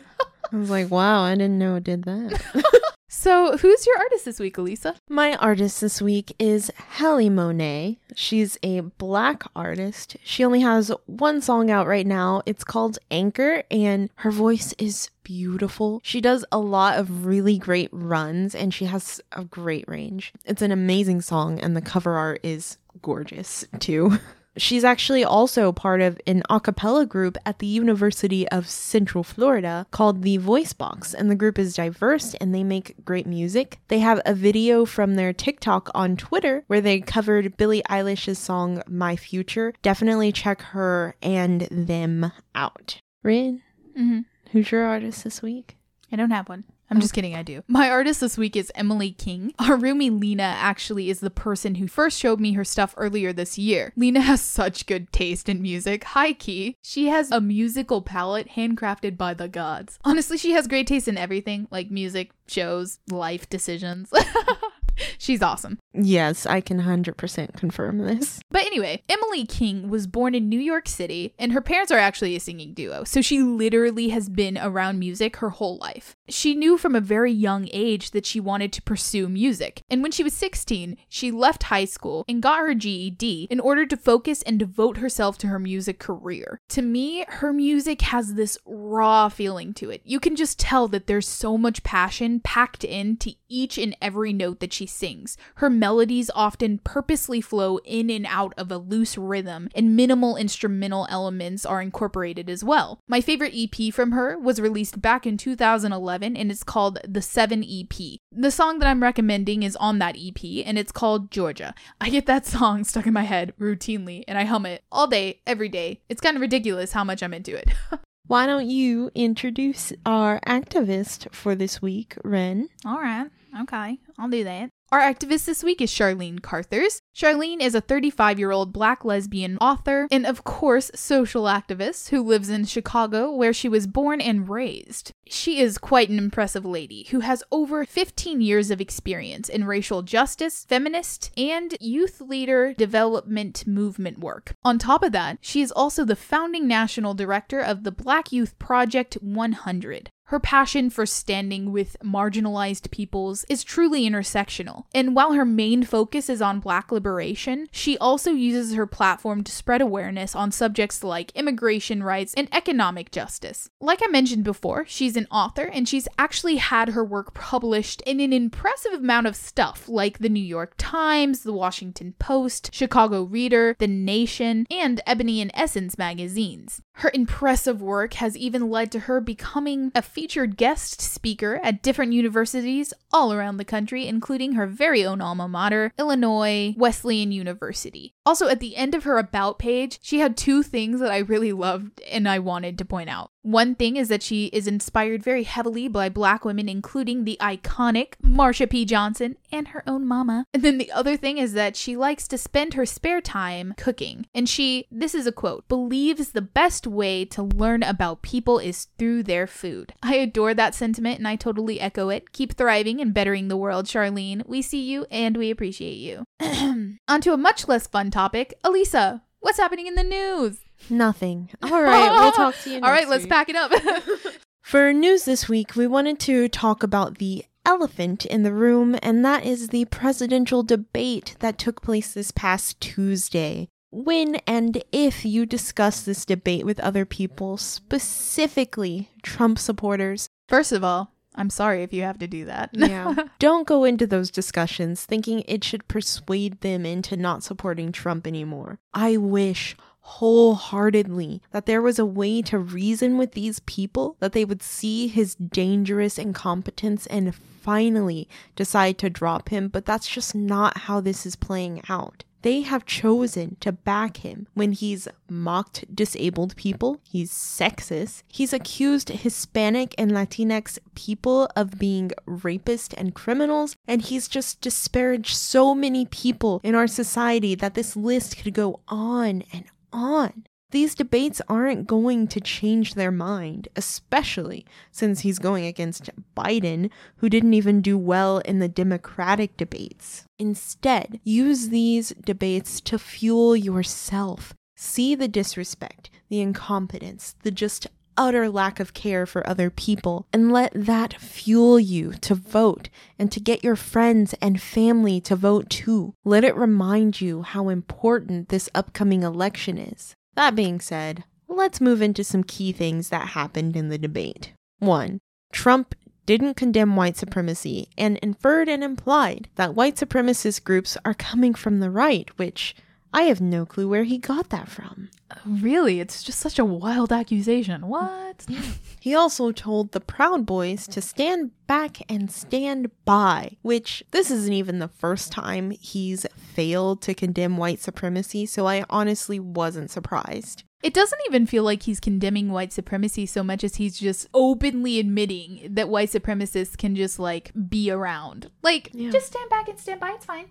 I 0.51 0.55
was 0.55 0.69
like, 0.69 0.89
wow, 0.89 1.23
I 1.23 1.35
didn't 1.35 1.59
know 1.59 1.75
it 1.75 1.83
did 1.83 2.03
that. 2.03 2.93
So, 3.11 3.57
who's 3.57 3.87
your 3.87 3.97
artist 3.97 4.25
this 4.25 4.39
week, 4.39 4.59
Elisa? 4.59 4.95
My 5.09 5.35
artist 5.37 5.81
this 5.81 5.99
week 5.99 6.35
is 6.37 6.71
Halle 6.77 7.27
Mone'. 7.31 7.97
She's 8.15 8.55
a 8.61 8.81
black 8.81 9.41
artist. 9.55 10.15
She 10.23 10.45
only 10.45 10.59
has 10.59 10.91
one 11.07 11.41
song 11.41 11.71
out 11.71 11.87
right 11.87 12.05
now. 12.05 12.43
It's 12.45 12.63
called 12.63 12.99
Anchor, 13.09 13.63
and 13.71 14.11
her 14.17 14.29
voice 14.29 14.75
is 14.77 15.09
beautiful. 15.23 16.01
She 16.03 16.21
does 16.21 16.45
a 16.51 16.59
lot 16.59 16.99
of 16.99 17.25
really 17.25 17.57
great 17.57 17.89
runs, 17.91 18.53
and 18.53 18.71
she 18.71 18.85
has 18.85 19.19
a 19.31 19.43
great 19.43 19.85
range. 19.87 20.31
It's 20.45 20.61
an 20.61 20.71
amazing 20.71 21.21
song, 21.21 21.59
and 21.59 21.75
the 21.75 21.81
cover 21.81 22.15
art 22.15 22.41
is 22.43 22.77
gorgeous 23.01 23.65
too. 23.79 24.19
She's 24.59 24.83
actually 24.83 25.23
also 25.23 25.71
part 25.71 26.01
of 26.01 26.19
an 26.27 26.43
a 26.49 26.59
cappella 26.59 27.05
group 27.05 27.37
at 27.45 27.59
the 27.59 27.67
University 27.67 28.47
of 28.49 28.69
Central 28.69 29.23
Florida 29.23 29.87
called 29.91 30.21
the 30.21 30.37
Voice 30.37 30.73
Box, 30.73 31.13
and 31.13 31.31
the 31.31 31.35
group 31.35 31.57
is 31.57 31.73
diverse 31.75 32.33
and 32.35 32.53
they 32.53 32.63
make 32.63 32.95
great 33.05 33.25
music. 33.25 33.79
They 33.87 33.99
have 33.99 34.21
a 34.25 34.33
video 34.33 34.85
from 34.85 35.15
their 35.15 35.33
TikTok 35.33 35.89
on 35.95 36.17
Twitter 36.17 36.63
where 36.67 36.81
they 36.81 36.99
covered 37.01 37.57
Billie 37.57 37.83
Eilish's 37.89 38.37
song 38.37 38.81
My 38.87 39.15
Future. 39.15 39.73
Definitely 39.81 40.31
check 40.31 40.61
her 40.61 41.15
and 41.21 41.61
them 41.71 42.31
out. 42.53 43.01
Rin, 43.23 43.61
Mm-hmm. 43.97 44.19
who's 44.51 44.71
your 44.71 44.83
artist 44.85 45.23
this 45.23 45.41
week? 45.41 45.77
I 46.11 46.15
don't 46.15 46.31
have 46.31 46.47
one. 46.49 46.63
I'm 46.89 46.99
just 46.99 47.13
kidding, 47.13 47.35
I 47.35 47.43
do. 47.43 47.63
My 47.67 47.89
artist 47.89 48.21
this 48.21 48.37
week 48.37 48.55
is 48.55 48.71
Emily 48.73 49.11
King. 49.11 49.53
Our 49.59 49.77
roomie 49.77 50.19
Lena 50.19 50.43
actually 50.43 51.09
is 51.09 51.19
the 51.19 51.29
person 51.29 51.75
who 51.75 51.87
first 51.87 52.19
showed 52.19 52.39
me 52.39 52.53
her 52.53 52.63
stuff 52.63 52.95
earlier 52.97 53.31
this 53.31 53.57
year. 53.57 53.93
Lena 53.95 54.21
has 54.21 54.41
such 54.41 54.87
good 54.87 55.11
taste 55.13 55.49
in 55.49 55.61
music, 55.61 56.03
high 56.03 56.33
key. 56.33 56.77
She 56.81 57.07
has 57.07 57.31
a 57.31 57.41
musical 57.41 58.01
palette 58.01 58.49
handcrafted 58.49 59.17
by 59.17 59.33
the 59.33 59.47
gods. 59.47 59.99
Honestly, 60.03 60.37
she 60.37 60.51
has 60.51 60.67
great 60.67 60.87
taste 60.87 61.07
in 61.07 61.17
everything, 61.17 61.67
like 61.69 61.91
music, 61.91 62.31
shows, 62.47 62.99
life 63.09 63.47
decisions. 63.49 64.11
She's 65.17 65.41
awesome. 65.41 65.79
Yes, 65.93 66.45
I 66.45 66.61
can 66.61 66.81
100% 66.81 67.55
confirm 67.55 67.99
this. 67.99 68.39
But 68.51 68.65
anyway, 68.65 69.03
Emily 69.09 69.45
King 69.45 69.89
was 69.89 70.07
born 70.07 70.35
in 70.35 70.49
New 70.49 70.59
York 70.59 70.87
City, 70.87 71.33
and 71.37 71.51
her 71.51 71.61
parents 71.61 71.91
are 71.91 71.97
actually 71.97 72.35
a 72.35 72.39
singing 72.39 72.73
duo, 72.73 73.03
so 73.03 73.21
she 73.21 73.41
literally 73.41 74.09
has 74.09 74.29
been 74.29 74.57
around 74.57 74.99
music 74.99 75.37
her 75.37 75.49
whole 75.49 75.77
life. 75.77 76.15
She 76.27 76.55
knew 76.55 76.77
from 76.77 76.95
a 76.95 77.01
very 77.01 77.31
young 77.31 77.67
age 77.71 78.11
that 78.11 78.25
she 78.25 78.39
wanted 78.39 78.71
to 78.73 78.81
pursue 78.81 79.27
music, 79.29 79.81
and 79.89 80.01
when 80.01 80.11
she 80.11 80.23
was 80.23 80.33
16, 80.33 80.97
she 81.07 81.31
left 81.31 81.63
high 81.63 81.85
school 81.85 82.23
and 82.27 82.41
got 82.41 82.59
her 82.59 82.73
GED 82.73 83.47
in 83.49 83.59
order 83.59 83.85
to 83.85 83.97
focus 83.97 84.41
and 84.43 84.59
devote 84.59 84.97
herself 84.97 85.37
to 85.39 85.47
her 85.47 85.59
music 85.59 85.99
career. 85.99 86.59
To 86.69 86.81
me, 86.81 87.25
her 87.27 87.51
music 87.51 88.01
has 88.01 88.35
this 88.35 88.57
raw 88.65 89.29
feeling 89.29 89.73
to 89.75 89.89
it. 89.89 90.01
You 90.03 90.19
can 90.19 90.35
just 90.35 90.59
tell 90.59 90.87
that 90.89 91.07
there's 91.07 91.27
so 91.27 91.57
much 91.57 91.83
passion 91.83 92.39
packed 92.39 92.83
into 92.83 93.33
each 93.47 93.77
and 93.77 93.95
every 94.01 94.33
note 94.33 94.59
that 94.59 94.73
she 94.73 94.85
sings. 94.89 95.37
Her 95.55 95.69
melodies 95.69 96.29
often 96.35 96.79
purposely 96.79 97.41
flow 97.41 97.77
in 97.85 98.09
and 98.09 98.25
out 98.27 98.53
of 98.57 98.71
a 98.71 98.77
loose 98.77 99.17
rhythm, 99.17 99.69
and 99.75 99.95
minimal 99.95 100.35
instrumental 100.35 101.07
elements 101.09 101.65
are 101.65 101.81
incorporated 101.81 102.49
as 102.49 102.63
well. 102.63 102.99
My 103.07 103.21
favorite 103.21 103.53
EP 103.55 103.93
from 103.93 104.11
her 104.11 104.37
was 104.37 104.59
released 104.61 105.01
back 105.01 105.25
in 105.25 105.37
2011 105.37 106.35
and 106.35 106.51
it's 106.51 106.63
called 106.63 106.99
The 107.07 107.21
7 107.21 107.63
EP. 107.63 108.19
The 108.31 108.51
song 108.51 108.79
that 108.79 108.87
I'm 108.87 109.03
recommending 109.03 109.63
is 109.63 109.75
on 109.75 109.99
that 109.99 110.17
EP 110.17 110.65
and 110.65 110.77
it's 110.77 110.91
called 110.91 111.31
Georgia. 111.31 111.73
I 111.99 112.09
get 112.09 112.25
that 112.25 112.45
song 112.45 112.83
stuck 112.83 113.07
in 113.07 113.13
my 113.13 113.23
head 113.23 113.53
routinely 113.59 114.23
and 114.27 114.37
I 114.37 114.45
hum 114.45 114.65
it 114.65 114.83
all 114.91 115.07
day, 115.07 115.41
every 115.45 115.69
day. 115.69 116.01
It's 116.09 116.21
kind 116.21 116.35
of 116.35 116.41
ridiculous 116.41 116.91
how 116.91 117.03
much 117.03 117.23
I'm 117.23 117.33
into 117.33 117.55
it. 117.55 117.69
Why 118.27 118.45
don't 118.45 118.69
you 118.69 119.09
introduce 119.15 119.91
our 120.05 120.39
activist 120.41 121.33
for 121.33 121.55
this 121.55 121.81
week, 121.81 122.15
Ren? 122.23 122.69
All 122.85 122.99
right. 122.99 123.27
Okay. 123.61 123.97
I'll 124.19 124.29
do 124.29 124.43
that. 124.43 124.69
Our 124.91 125.01
activist 125.01 125.45
this 125.45 125.63
week 125.63 125.81
is 125.81 125.91
Charlene 125.91 126.41
Carruthers. 126.41 127.03
Charlene 127.15 127.61
is 127.61 127.75
a 127.75 127.81
35 127.81 128.39
year 128.39 128.49
old 128.49 128.73
black 128.73 129.05
lesbian 129.05 129.55
author 129.59 130.07
and, 130.09 130.25
of 130.25 130.43
course, 130.43 130.89
social 130.95 131.43
activist 131.43 132.09
who 132.09 132.23
lives 132.23 132.49
in 132.49 132.65
Chicago, 132.65 133.31
where 133.31 133.53
she 133.53 133.69
was 133.69 133.85
born 133.85 134.19
and 134.19 134.49
raised. 134.49 135.11
She 135.27 135.59
is 135.59 135.77
quite 135.77 136.09
an 136.09 136.17
impressive 136.17 136.65
lady 136.65 137.05
who 137.11 137.19
has 137.19 137.43
over 137.51 137.85
15 137.85 138.41
years 138.41 138.71
of 138.71 138.81
experience 138.81 139.47
in 139.47 139.65
racial 139.65 140.01
justice, 140.01 140.65
feminist, 140.67 141.29
and 141.37 141.77
youth 141.79 142.19
leader 142.19 142.73
development 142.73 143.67
movement 143.67 144.17
work. 144.17 144.55
On 144.63 144.79
top 144.79 145.03
of 145.03 145.11
that, 145.11 145.37
she 145.39 145.61
is 145.61 145.71
also 145.71 146.03
the 146.03 146.15
founding 146.15 146.67
national 146.67 147.13
director 147.13 147.59
of 147.59 147.83
the 147.83 147.91
Black 147.91 148.31
Youth 148.31 148.57
Project 148.57 149.19
100. 149.21 150.09
Her 150.29 150.39
passion 150.39 150.91
for 150.91 151.07
standing 151.07 151.71
with 151.71 151.97
marginalized 152.03 152.91
peoples 152.91 153.45
is 153.49 153.63
truly 153.63 154.07
intersectional. 154.07 154.83
And 154.93 155.15
while 155.15 155.33
her 155.33 155.43
main 155.43 155.81
focus 155.81 156.29
is 156.29 156.39
on 156.39 156.59
black 156.59 156.91
liberation, 156.91 157.67
she 157.71 157.97
also 157.97 158.29
uses 158.29 158.75
her 158.75 158.85
platform 158.85 159.43
to 159.43 159.51
spread 159.51 159.81
awareness 159.81 160.35
on 160.35 160.51
subjects 160.51 161.03
like 161.03 161.31
immigration 161.31 162.03
rights 162.03 162.35
and 162.35 162.47
economic 162.53 163.09
justice. 163.09 163.71
Like 163.81 164.01
I 164.03 164.07
mentioned 164.07 164.43
before, 164.43 164.85
she's 164.85 165.17
an 165.17 165.25
author 165.31 165.63
and 165.63 165.89
she's 165.89 166.07
actually 166.19 166.57
had 166.57 166.89
her 166.89 167.03
work 167.03 167.33
published 167.33 168.01
in 168.01 168.19
an 168.19 168.31
impressive 168.31 168.93
amount 168.93 169.25
of 169.25 169.35
stuff 169.35 169.89
like 169.89 170.19
the 170.19 170.29
New 170.29 170.43
York 170.43 170.75
Times, 170.77 171.41
the 171.41 171.53
Washington 171.53 172.13
Post, 172.19 172.69
Chicago 172.71 173.23
Reader, 173.23 173.77
The 173.79 173.87
Nation, 173.87 174.67
and 174.69 175.01
Ebony 175.07 175.41
and 175.41 175.49
Essence 175.55 175.97
magazines. 175.97 176.83
Her 176.99 177.11
impressive 177.13 177.81
work 177.81 178.15
has 178.15 178.35
even 178.35 178.69
led 178.69 178.91
to 178.91 178.99
her 178.99 179.21
becoming 179.21 179.93
a 179.95 180.01
featured 180.01 180.57
guest 180.57 180.99
speaker 180.99 181.57
at 181.63 181.81
different 181.81 182.11
universities 182.11 182.93
all 183.09 183.31
around 183.31 183.55
the 183.55 183.63
country, 183.63 184.05
including 184.05 184.53
her 184.53 184.67
very 184.67 185.05
own 185.05 185.21
alma 185.21 185.47
mater, 185.47 185.93
Illinois 185.97 186.75
Wesleyan 186.77 187.31
University. 187.31 188.15
Also, 188.25 188.49
at 188.49 188.59
the 188.59 188.75
end 188.75 188.95
of 188.95 189.05
her 189.05 189.17
About 189.17 189.59
page, 189.59 189.99
she 190.01 190.19
had 190.19 190.35
two 190.35 190.61
things 190.61 190.99
that 190.99 191.09
I 191.09 191.19
really 191.19 191.53
loved 191.53 192.01
and 192.11 192.27
I 192.27 192.39
wanted 192.39 192.77
to 192.79 192.85
point 192.85 193.09
out. 193.09 193.31
One 193.49 193.73
thing 193.73 193.97
is 193.97 194.09
that 194.09 194.21
she 194.21 194.45
is 194.53 194.67
inspired 194.67 195.23
very 195.23 195.41
heavily 195.41 195.87
by 195.87 196.07
black 196.07 196.45
women, 196.45 196.69
including 196.69 197.23
the 197.23 197.35
iconic 197.41 198.13
Marsha 198.23 198.69
P. 198.69 198.85
Johnson 198.85 199.37
and 199.51 199.69
her 199.69 199.81
own 199.87 200.05
mama. 200.05 200.45
And 200.53 200.61
then 200.61 200.77
the 200.77 200.91
other 200.91 201.17
thing 201.17 201.39
is 201.39 201.53
that 201.53 201.75
she 201.75 201.97
likes 201.97 202.27
to 202.27 202.37
spend 202.37 202.75
her 202.75 202.85
spare 202.85 203.21
time 203.21 203.73
cooking. 203.75 204.27
And 204.35 204.47
she, 204.47 204.87
this 204.91 205.15
is 205.15 205.25
a 205.25 205.31
quote, 205.31 205.67
believes 205.67 206.29
the 206.29 206.43
best 206.43 206.85
way 206.85 207.25
to 207.25 207.41
learn 207.41 207.81
about 207.81 208.21
people 208.21 208.59
is 208.59 208.89
through 208.99 209.23
their 209.23 209.47
food. 209.47 209.93
I 210.03 210.17
adore 210.17 210.53
that 210.53 210.75
sentiment 210.75 211.17
and 211.17 211.27
I 211.27 211.35
totally 211.35 211.79
echo 211.79 212.09
it. 212.09 212.31
Keep 212.31 212.53
thriving 212.53 213.01
and 213.01 213.15
bettering 213.15 213.47
the 213.47 213.57
world, 213.57 213.87
Charlene. 213.87 214.45
We 214.45 214.61
see 214.61 214.83
you 214.83 215.07
and 215.09 215.35
we 215.35 215.49
appreciate 215.49 215.97
you. 215.97 216.23
On 217.07 217.21
to 217.21 217.33
a 217.33 217.37
much 217.37 217.67
less 217.67 217.87
fun 217.87 218.11
topic. 218.11 218.53
Elisa, 218.63 219.23
what's 219.39 219.57
happening 219.57 219.87
in 219.87 219.95
the 219.95 220.03
news? 220.03 220.59
Nothing. 220.89 221.49
All 221.61 221.81
right, 221.81 222.11
we'll 222.11 222.31
talk 222.31 222.55
to 222.63 222.69
you. 222.69 222.75
All 222.81 222.91
right, 222.91 223.07
let's 223.07 223.23
week. 223.23 223.31
pack 223.31 223.49
it 223.49 223.55
up. 223.55 223.71
For 224.61 224.93
news 224.93 225.25
this 225.25 225.49
week, 225.49 225.75
we 225.75 225.87
wanted 225.87 226.19
to 226.21 226.47
talk 226.47 226.83
about 226.83 227.17
the 227.17 227.45
elephant 227.65 228.25
in 228.25 228.43
the 228.43 228.53
room, 228.53 228.95
and 229.01 229.25
that 229.25 229.43
is 229.45 229.69
the 229.69 229.85
presidential 229.85 230.63
debate 230.63 231.35
that 231.39 231.57
took 231.57 231.81
place 231.81 232.13
this 232.13 232.31
past 232.31 232.79
Tuesday. 232.79 233.67
When 233.91 234.35
and 234.45 234.83
if 234.91 235.25
you 235.25 235.47
discuss 235.47 236.01
this 236.01 236.23
debate 236.23 236.65
with 236.65 236.79
other 236.79 237.05
people, 237.05 237.57
specifically 237.57 239.09
Trump 239.23 239.57
supporters, 239.59 240.29
First 240.47 240.71
of 240.71 240.83
all, 240.83 241.11
I'm 241.35 241.49
sorry 241.51 241.83
if 241.83 241.93
you 241.93 242.01
have 242.03 242.17
to 242.19 242.27
do 242.27 242.45
that. 242.45 242.71
yeah, 242.73 243.13
don't 243.39 243.67
go 243.67 243.83
into 243.83 244.05
those 244.07 244.31
discussions 244.31 245.05
thinking 245.05 245.43
it 245.47 245.63
should 245.63 245.87
persuade 245.87 246.61
them 246.61 246.85
into 246.85 247.15
not 247.15 247.43
supporting 247.43 247.91
Trump 247.91 248.25
anymore. 248.27 248.79
I 248.93 249.17
wish 249.17 249.75
wholeheartedly 250.09 251.41
that 251.51 251.65
there 251.67 251.81
was 251.81 251.99
a 251.99 252.05
way 252.05 252.41
to 252.41 252.57
reason 252.57 253.17
with 253.17 253.33
these 253.33 253.59
people, 253.61 254.17
that 254.19 254.33
they 254.33 254.43
would 254.43 254.63
see 254.63 255.07
his 255.07 255.35
dangerous 255.35 256.17
incompetence 256.17 257.05
and 257.07 257.35
finally 257.35 258.27
decide 258.55 258.97
to 258.97 259.09
drop 259.09 259.49
him, 259.49 259.67
but 259.67 259.85
that's 259.85 260.07
just 260.07 260.33
not 260.33 260.79
how 260.79 260.99
this 260.99 261.25
is 261.25 261.35
playing 261.35 261.81
out. 261.87 262.23
They 262.41 262.61
have 262.61 262.85
chosen 262.85 263.57
to 263.59 263.71
back 263.71 264.17
him 264.17 264.47
when 264.53 264.71
he's 264.71 265.07
mocked 265.29 265.93
disabled 265.93 266.55
people, 266.55 266.99
he's 267.03 267.31
sexist, 267.31 268.23
he's 268.29 268.53
accused 268.53 269.09
Hispanic 269.09 269.93
and 269.97 270.11
Latinx 270.11 270.79
people 270.95 271.49
of 271.55 271.77
being 271.77 272.11
rapists 272.25 272.93
and 272.97 273.13
criminals, 273.13 273.75
and 273.87 274.01
he's 274.01 274.27
just 274.27 274.61
disparaged 274.61 275.35
so 275.35 275.75
many 275.75 276.05
people 276.05 276.61
in 276.63 276.75
our 276.75 276.87
society 276.87 277.55
that 277.55 277.73
this 277.73 277.95
list 277.95 278.37
could 278.37 278.53
go 278.53 278.79
on 278.87 279.43
and 279.53 279.65
on. 279.91 280.45
These 280.71 280.93
debates 280.93 281.41
aren't 281.47 281.87
going 281.87 282.27
to 282.27 282.39
change 282.39 282.93
their 282.93 283.11
mind, 283.11 283.69
especially 283.75 284.65
since 284.91 285.21
he's 285.21 285.39
going 285.39 285.65
against 285.65 286.11
Biden, 286.37 286.91
who 287.17 287.29
didn't 287.29 287.55
even 287.55 287.81
do 287.81 287.97
well 287.97 288.37
in 288.39 288.59
the 288.59 288.67
Democratic 288.67 289.57
debates. 289.57 290.25
Instead, 290.37 291.19
use 291.23 291.69
these 291.69 292.09
debates 292.23 292.81
to 292.81 292.99
fuel 292.99 293.55
yourself. 293.55 294.53
See 294.77 295.15
the 295.15 295.27
disrespect, 295.27 296.11
the 296.29 296.39
incompetence, 296.39 297.35
the 297.41 297.51
just 297.51 297.87
utter 298.19 298.49
lack 298.49 298.79
of 298.81 298.93
care 298.93 299.25
for 299.25 299.47
other 299.47 299.69
people, 299.69 300.27
and 300.33 300.51
let 300.51 300.71
that 300.75 301.13
fuel 301.19 301.79
you 301.79 302.11
to 302.21 302.35
vote 302.35 302.89
and 303.17 303.31
to 303.31 303.39
get 303.39 303.63
your 303.63 303.77
friends 303.77 304.35
and 304.41 304.61
family 304.61 305.21
to 305.21 305.35
vote 305.35 305.69
too. 305.69 306.13
Let 306.25 306.43
it 306.43 306.55
remind 306.55 307.21
you 307.21 307.41
how 307.41 307.69
important 307.69 308.49
this 308.49 308.69
upcoming 308.75 309.23
election 309.23 309.77
is. 309.77 310.13
That 310.35 310.53
being 310.53 310.81
said, 310.81 311.23
let's 311.47 311.81
move 311.81 312.01
into 312.01 312.23
some 312.23 312.43
key 312.43 312.73
things 312.73 313.07
that 313.09 313.29
happened 313.29 313.77
in 313.77 313.87
the 313.87 313.97
debate. 313.97 314.51
1. 314.79 315.19
Trump 315.53 315.95
didn't 316.25 316.53
condemn 316.53 316.95
white 316.95 317.17
supremacy 317.17 317.87
and 317.97 318.17
inferred 318.17 318.69
and 318.69 318.83
implied 318.83 319.47
that 319.55 319.73
white 319.73 319.95
supremacist 319.95 320.63
groups 320.63 320.97
are 321.03 321.13
coming 321.13 321.53
from 321.53 321.79
the 321.79 321.89
right, 321.89 322.29
which 322.37 322.75
I 323.13 323.23
have 323.23 323.41
no 323.41 323.65
clue 323.65 323.87
where 323.89 324.03
he 324.03 324.17
got 324.19 324.49
that 324.49 324.67
from. 324.69 325.09
Really? 325.45 325.99
It's 325.99 326.21
just 326.23 326.39
such 326.39 326.59
a 326.59 326.65
wild 326.65 327.11
accusation. 327.11 327.87
What? 327.87 328.45
He 329.01 329.15
also 329.15 329.53
told 329.53 329.93
the 329.93 330.01
Proud 330.01 330.45
Boys 330.45 330.85
to 330.87 331.01
stand 331.01 331.51
back 331.67 331.99
and 332.11 332.29
stand 332.29 332.91
by, 333.05 333.55
which 333.61 334.03
this 334.11 334.29
isn't 334.29 334.51
even 334.51 334.79
the 334.79 334.89
first 334.89 335.31
time 335.31 335.71
he's 335.71 336.25
failed 336.53 337.01
to 337.03 337.13
condemn 337.13 337.55
white 337.55 337.79
supremacy, 337.79 338.45
so 338.45 338.67
I 338.67 338.83
honestly 338.89 339.39
wasn't 339.39 339.89
surprised. 339.89 340.63
It 340.83 340.93
doesn't 340.93 341.21
even 341.29 341.45
feel 341.45 341.63
like 341.63 341.83
he's 341.83 342.01
condemning 342.01 342.49
white 342.51 342.73
supremacy 342.73 343.25
so 343.25 343.41
much 343.41 343.63
as 343.63 343.75
he's 343.75 343.97
just 343.97 344.27
openly 344.33 344.99
admitting 344.99 345.67
that 345.71 345.87
white 345.87 346.09
supremacists 346.09 346.77
can 346.77 346.93
just 346.93 347.17
like 347.19 347.51
be 347.69 347.89
around. 347.89 348.51
Like, 348.61 348.89
Yeah. 348.93 349.11
just 349.11 349.27
stand 349.27 349.49
back 349.49 349.69
and 349.69 349.79
stand 349.79 350.01
by. 350.01 350.11
It's 350.11 350.25
fine. 350.25 350.47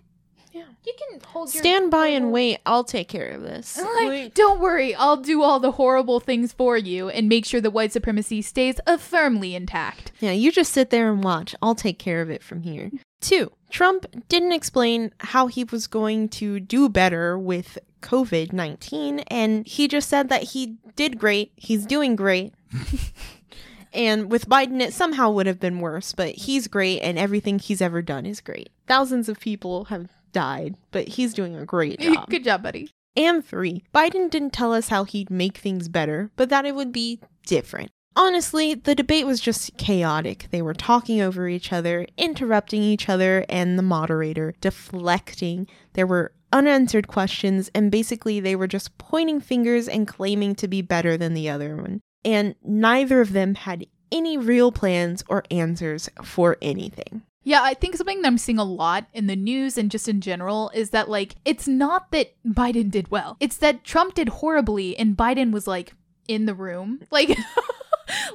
Yeah. 0.59 0.65
You 0.85 0.93
can 0.97 1.21
hold 1.21 1.53
your 1.53 1.61
Stand 1.61 1.89
by 1.89 2.07
and 2.07 2.33
wait, 2.33 2.59
I'll 2.65 2.83
take 2.83 3.07
care 3.07 3.29
of 3.29 3.41
this. 3.43 3.79
Like, 3.81 4.33
don't 4.33 4.59
worry, 4.59 4.93
I'll 4.93 5.17
do 5.17 5.41
all 5.41 5.61
the 5.61 5.71
horrible 5.71 6.19
things 6.19 6.51
for 6.51 6.77
you 6.77 7.07
and 7.07 7.29
make 7.29 7.45
sure 7.45 7.61
the 7.61 7.71
white 7.71 7.93
supremacy 7.93 8.41
stays 8.41 8.79
uh, 8.85 8.97
firmly 8.97 9.55
intact. 9.55 10.11
Yeah, 10.19 10.31
you 10.31 10.51
just 10.51 10.73
sit 10.73 10.89
there 10.89 11.11
and 11.11 11.23
watch. 11.23 11.55
I'll 11.61 11.75
take 11.75 11.97
care 11.97 12.21
of 12.21 12.29
it 12.29 12.43
from 12.43 12.63
here. 12.63 12.91
Two, 13.21 13.53
Trump 13.69 14.05
didn't 14.27 14.51
explain 14.51 15.13
how 15.19 15.47
he 15.47 15.63
was 15.63 15.87
going 15.87 16.27
to 16.29 16.59
do 16.59 16.89
better 16.89 17.39
with 17.39 17.77
COVID 18.01 18.51
19, 18.51 19.19
and 19.19 19.65
he 19.65 19.87
just 19.87 20.09
said 20.09 20.27
that 20.29 20.43
he 20.43 20.77
did 20.95 21.19
great. 21.19 21.53
He's 21.55 21.85
doing 21.85 22.17
great. 22.17 22.53
and 23.93 24.29
with 24.29 24.49
Biden, 24.49 24.81
it 24.81 24.93
somehow 24.93 25.31
would 25.31 25.47
have 25.47 25.59
been 25.59 25.79
worse, 25.79 26.13
but 26.13 26.35
he's 26.35 26.67
great, 26.67 26.99
and 26.99 27.17
everything 27.17 27.59
he's 27.59 27.81
ever 27.81 28.01
done 28.01 28.25
is 28.25 28.41
great. 28.41 28.69
Thousands 28.87 29.29
of 29.29 29.39
people 29.39 29.85
have 29.85 30.09
died, 30.31 30.75
but 30.91 31.07
he's 31.07 31.33
doing 31.33 31.55
a 31.55 31.65
great 31.65 31.99
job. 31.99 32.29
Good 32.29 32.43
job, 32.43 32.63
buddy. 32.63 32.89
And 33.15 33.45
three, 33.45 33.83
Biden 33.93 34.29
didn't 34.29 34.53
tell 34.53 34.73
us 34.73 34.89
how 34.89 35.03
he'd 35.03 35.29
make 35.29 35.57
things 35.57 35.89
better, 35.89 36.31
but 36.35 36.49
that 36.49 36.65
it 36.65 36.75
would 36.75 36.91
be 36.91 37.19
different. 37.45 37.91
Honestly, 38.15 38.73
the 38.73 38.95
debate 38.95 39.25
was 39.25 39.39
just 39.39 39.77
chaotic. 39.77 40.47
They 40.51 40.61
were 40.61 40.73
talking 40.73 41.21
over 41.21 41.47
each 41.47 41.71
other, 41.71 42.05
interrupting 42.17 42.81
each 42.81 43.07
other, 43.07 43.45
and 43.49 43.77
the 43.77 43.83
moderator 43.83 44.53
deflecting. 44.61 45.67
There 45.93 46.07
were 46.07 46.33
unanswered 46.51 47.07
questions, 47.07 47.69
and 47.73 47.91
basically, 47.91 48.39
they 48.39 48.55
were 48.55 48.67
just 48.67 48.97
pointing 48.97 49.39
fingers 49.39 49.87
and 49.87 50.07
claiming 50.07 50.55
to 50.55 50.67
be 50.67 50.81
better 50.81 51.17
than 51.17 51.33
the 51.33 51.49
other 51.49 51.75
one. 51.75 52.01
And 52.25 52.55
neither 52.63 53.21
of 53.21 53.33
them 53.33 53.55
had 53.55 53.85
any 54.11 54.37
real 54.37 54.71
plans 54.71 55.23
or 55.29 55.43
answers 55.51 56.09
for 56.23 56.57
anything. 56.61 57.21
Yeah, 57.43 57.61
I 57.63 57.73
think 57.73 57.95
something 57.95 58.21
that 58.21 58.27
I'm 58.27 58.37
seeing 58.37 58.59
a 58.59 58.63
lot 58.63 59.07
in 59.13 59.27
the 59.27 59.35
news 59.35 59.77
and 59.77 59.89
just 59.89 60.07
in 60.07 60.21
general 60.21 60.71
is 60.73 60.89
that, 60.89 61.09
like, 61.09 61.35
it's 61.45 61.67
not 61.67 62.11
that 62.11 62.33
Biden 62.45 62.91
did 62.91 63.09
well. 63.09 63.37
It's 63.39 63.57
that 63.57 63.83
Trump 63.83 64.15
did 64.15 64.29
horribly 64.29 64.97
and 64.97 65.15
Biden 65.15 65.51
was, 65.51 65.65
like, 65.65 65.93
in 66.27 66.45
the 66.45 66.55
room. 66.55 67.01
Like, 67.11 67.37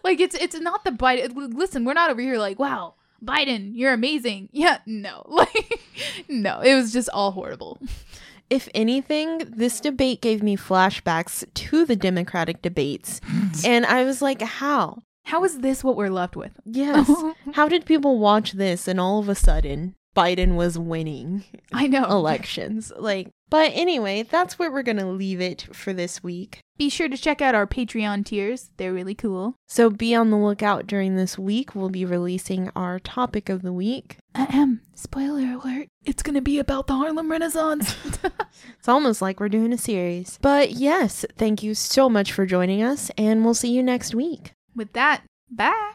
like 0.05 0.21
it's 0.21 0.35
it's 0.35 0.59
not 0.61 0.85
the 0.85 0.91
Biden. 0.91 1.33
Listen, 1.55 1.85
we're 1.85 1.95
not 1.95 2.11
over 2.11 2.21
here 2.21 2.39
like, 2.39 2.59
wow, 2.59 2.95
Biden, 3.25 3.73
you're 3.75 3.93
amazing. 3.93 4.49
Yeah, 4.53 4.79
no. 4.87 5.25
Like, 5.29 5.81
no, 6.29 6.61
it 6.61 6.75
was 6.75 6.93
just 6.93 7.09
all 7.11 7.33
horrible. 7.33 7.79
If 8.51 8.69
anything, 8.75 9.39
this 9.49 9.81
debate 9.81 10.21
gave 10.21 10.43
me 10.43 10.57
flashbacks 10.57 11.45
to 11.55 11.85
the 11.85 11.97
Democratic 11.97 12.63
debates. 12.63 13.21
and 13.65 13.87
I 13.87 14.05
was 14.05 14.21
like, 14.21 14.43
how? 14.43 15.03
How 15.25 15.45
is 15.45 15.59
this 15.59 15.83
what 15.83 15.97
we're 15.97 16.11
left 16.11 16.37
with? 16.37 16.53
Yes. 16.65 17.11
how 17.55 17.69
did 17.69 17.87
people 17.87 18.19
watch 18.19 18.53
this 18.53 18.87
and 18.87 19.01
all 19.01 19.19
of 19.19 19.29
a 19.29 19.35
sudden 19.35 19.95
Biden 20.17 20.55
was 20.55 20.79
winning 20.79 21.45
I 21.73 21.87
know. 21.87 22.05
elections? 22.05 22.93
Like, 22.97 23.31
but 23.51 23.73
anyway, 23.75 24.23
that's 24.23 24.59
where 24.59 24.71
we're 24.71 24.83
going 24.83 24.99
to 24.99 25.07
leave 25.07 25.41
it 25.41 25.67
for 25.73 25.93
this 25.93 26.23
week. 26.23 26.61
Be 26.77 26.89
sure 26.89 27.09
to 27.09 27.17
check 27.17 27.41
out 27.41 27.55
our 27.55 27.67
Patreon 27.67 28.25
tiers. 28.25 28.71
They're 28.77 28.93
really 28.93 29.15
cool. 29.15 29.57
So 29.67 29.91
be 29.91 30.15
on 30.15 30.31
the 30.31 30.37
lookout 30.37 30.87
during 30.87 31.17
this 31.17 31.39
week. 31.39 31.75
We'll 31.75 31.89
be 31.89 32.05
releasing 32.05 32.71
our 32.77 32.99
topic 32.99 33.49
of 33.49 33.63
the 33.63 33.73
week. 33.73 34.17
Ahem. 34.35 34.81
Spoiler 34.95 35.53
alert. 35.55 35.89
It's 36.05 36.23
going 36.23 36.35
to 36.35 36.41
be 36.41 36.59
about 36.59 36.87
the 36.87 36.95
Harlem 36.95 37.31
Renaissance. 37.31 37.95
It's 38.79 38.89
almost 38.89 39.23
like 39.23 39.41
we're 39.41 39.49
doing 39.49 39.73
a 39.73 39.79
series. 39.79 40.39
But 40.43 40.73
yes, 40.73 41.25
thank 41.37 41.63
you 41.63 41.75
so 41.75 42.09
much 42.11 42.33
for 42.33 42.45
joining 42.45 42.83
us, 42.83 43.11
and 43.17 43.45
we'll 43.45 43.55
see 43.55 43.73
you 43.73 43.83
next 43.83 44.15
week. 44.15 44.53
With 44.75 44.93
that, 44.93 45.25
bye. 45.51 45.95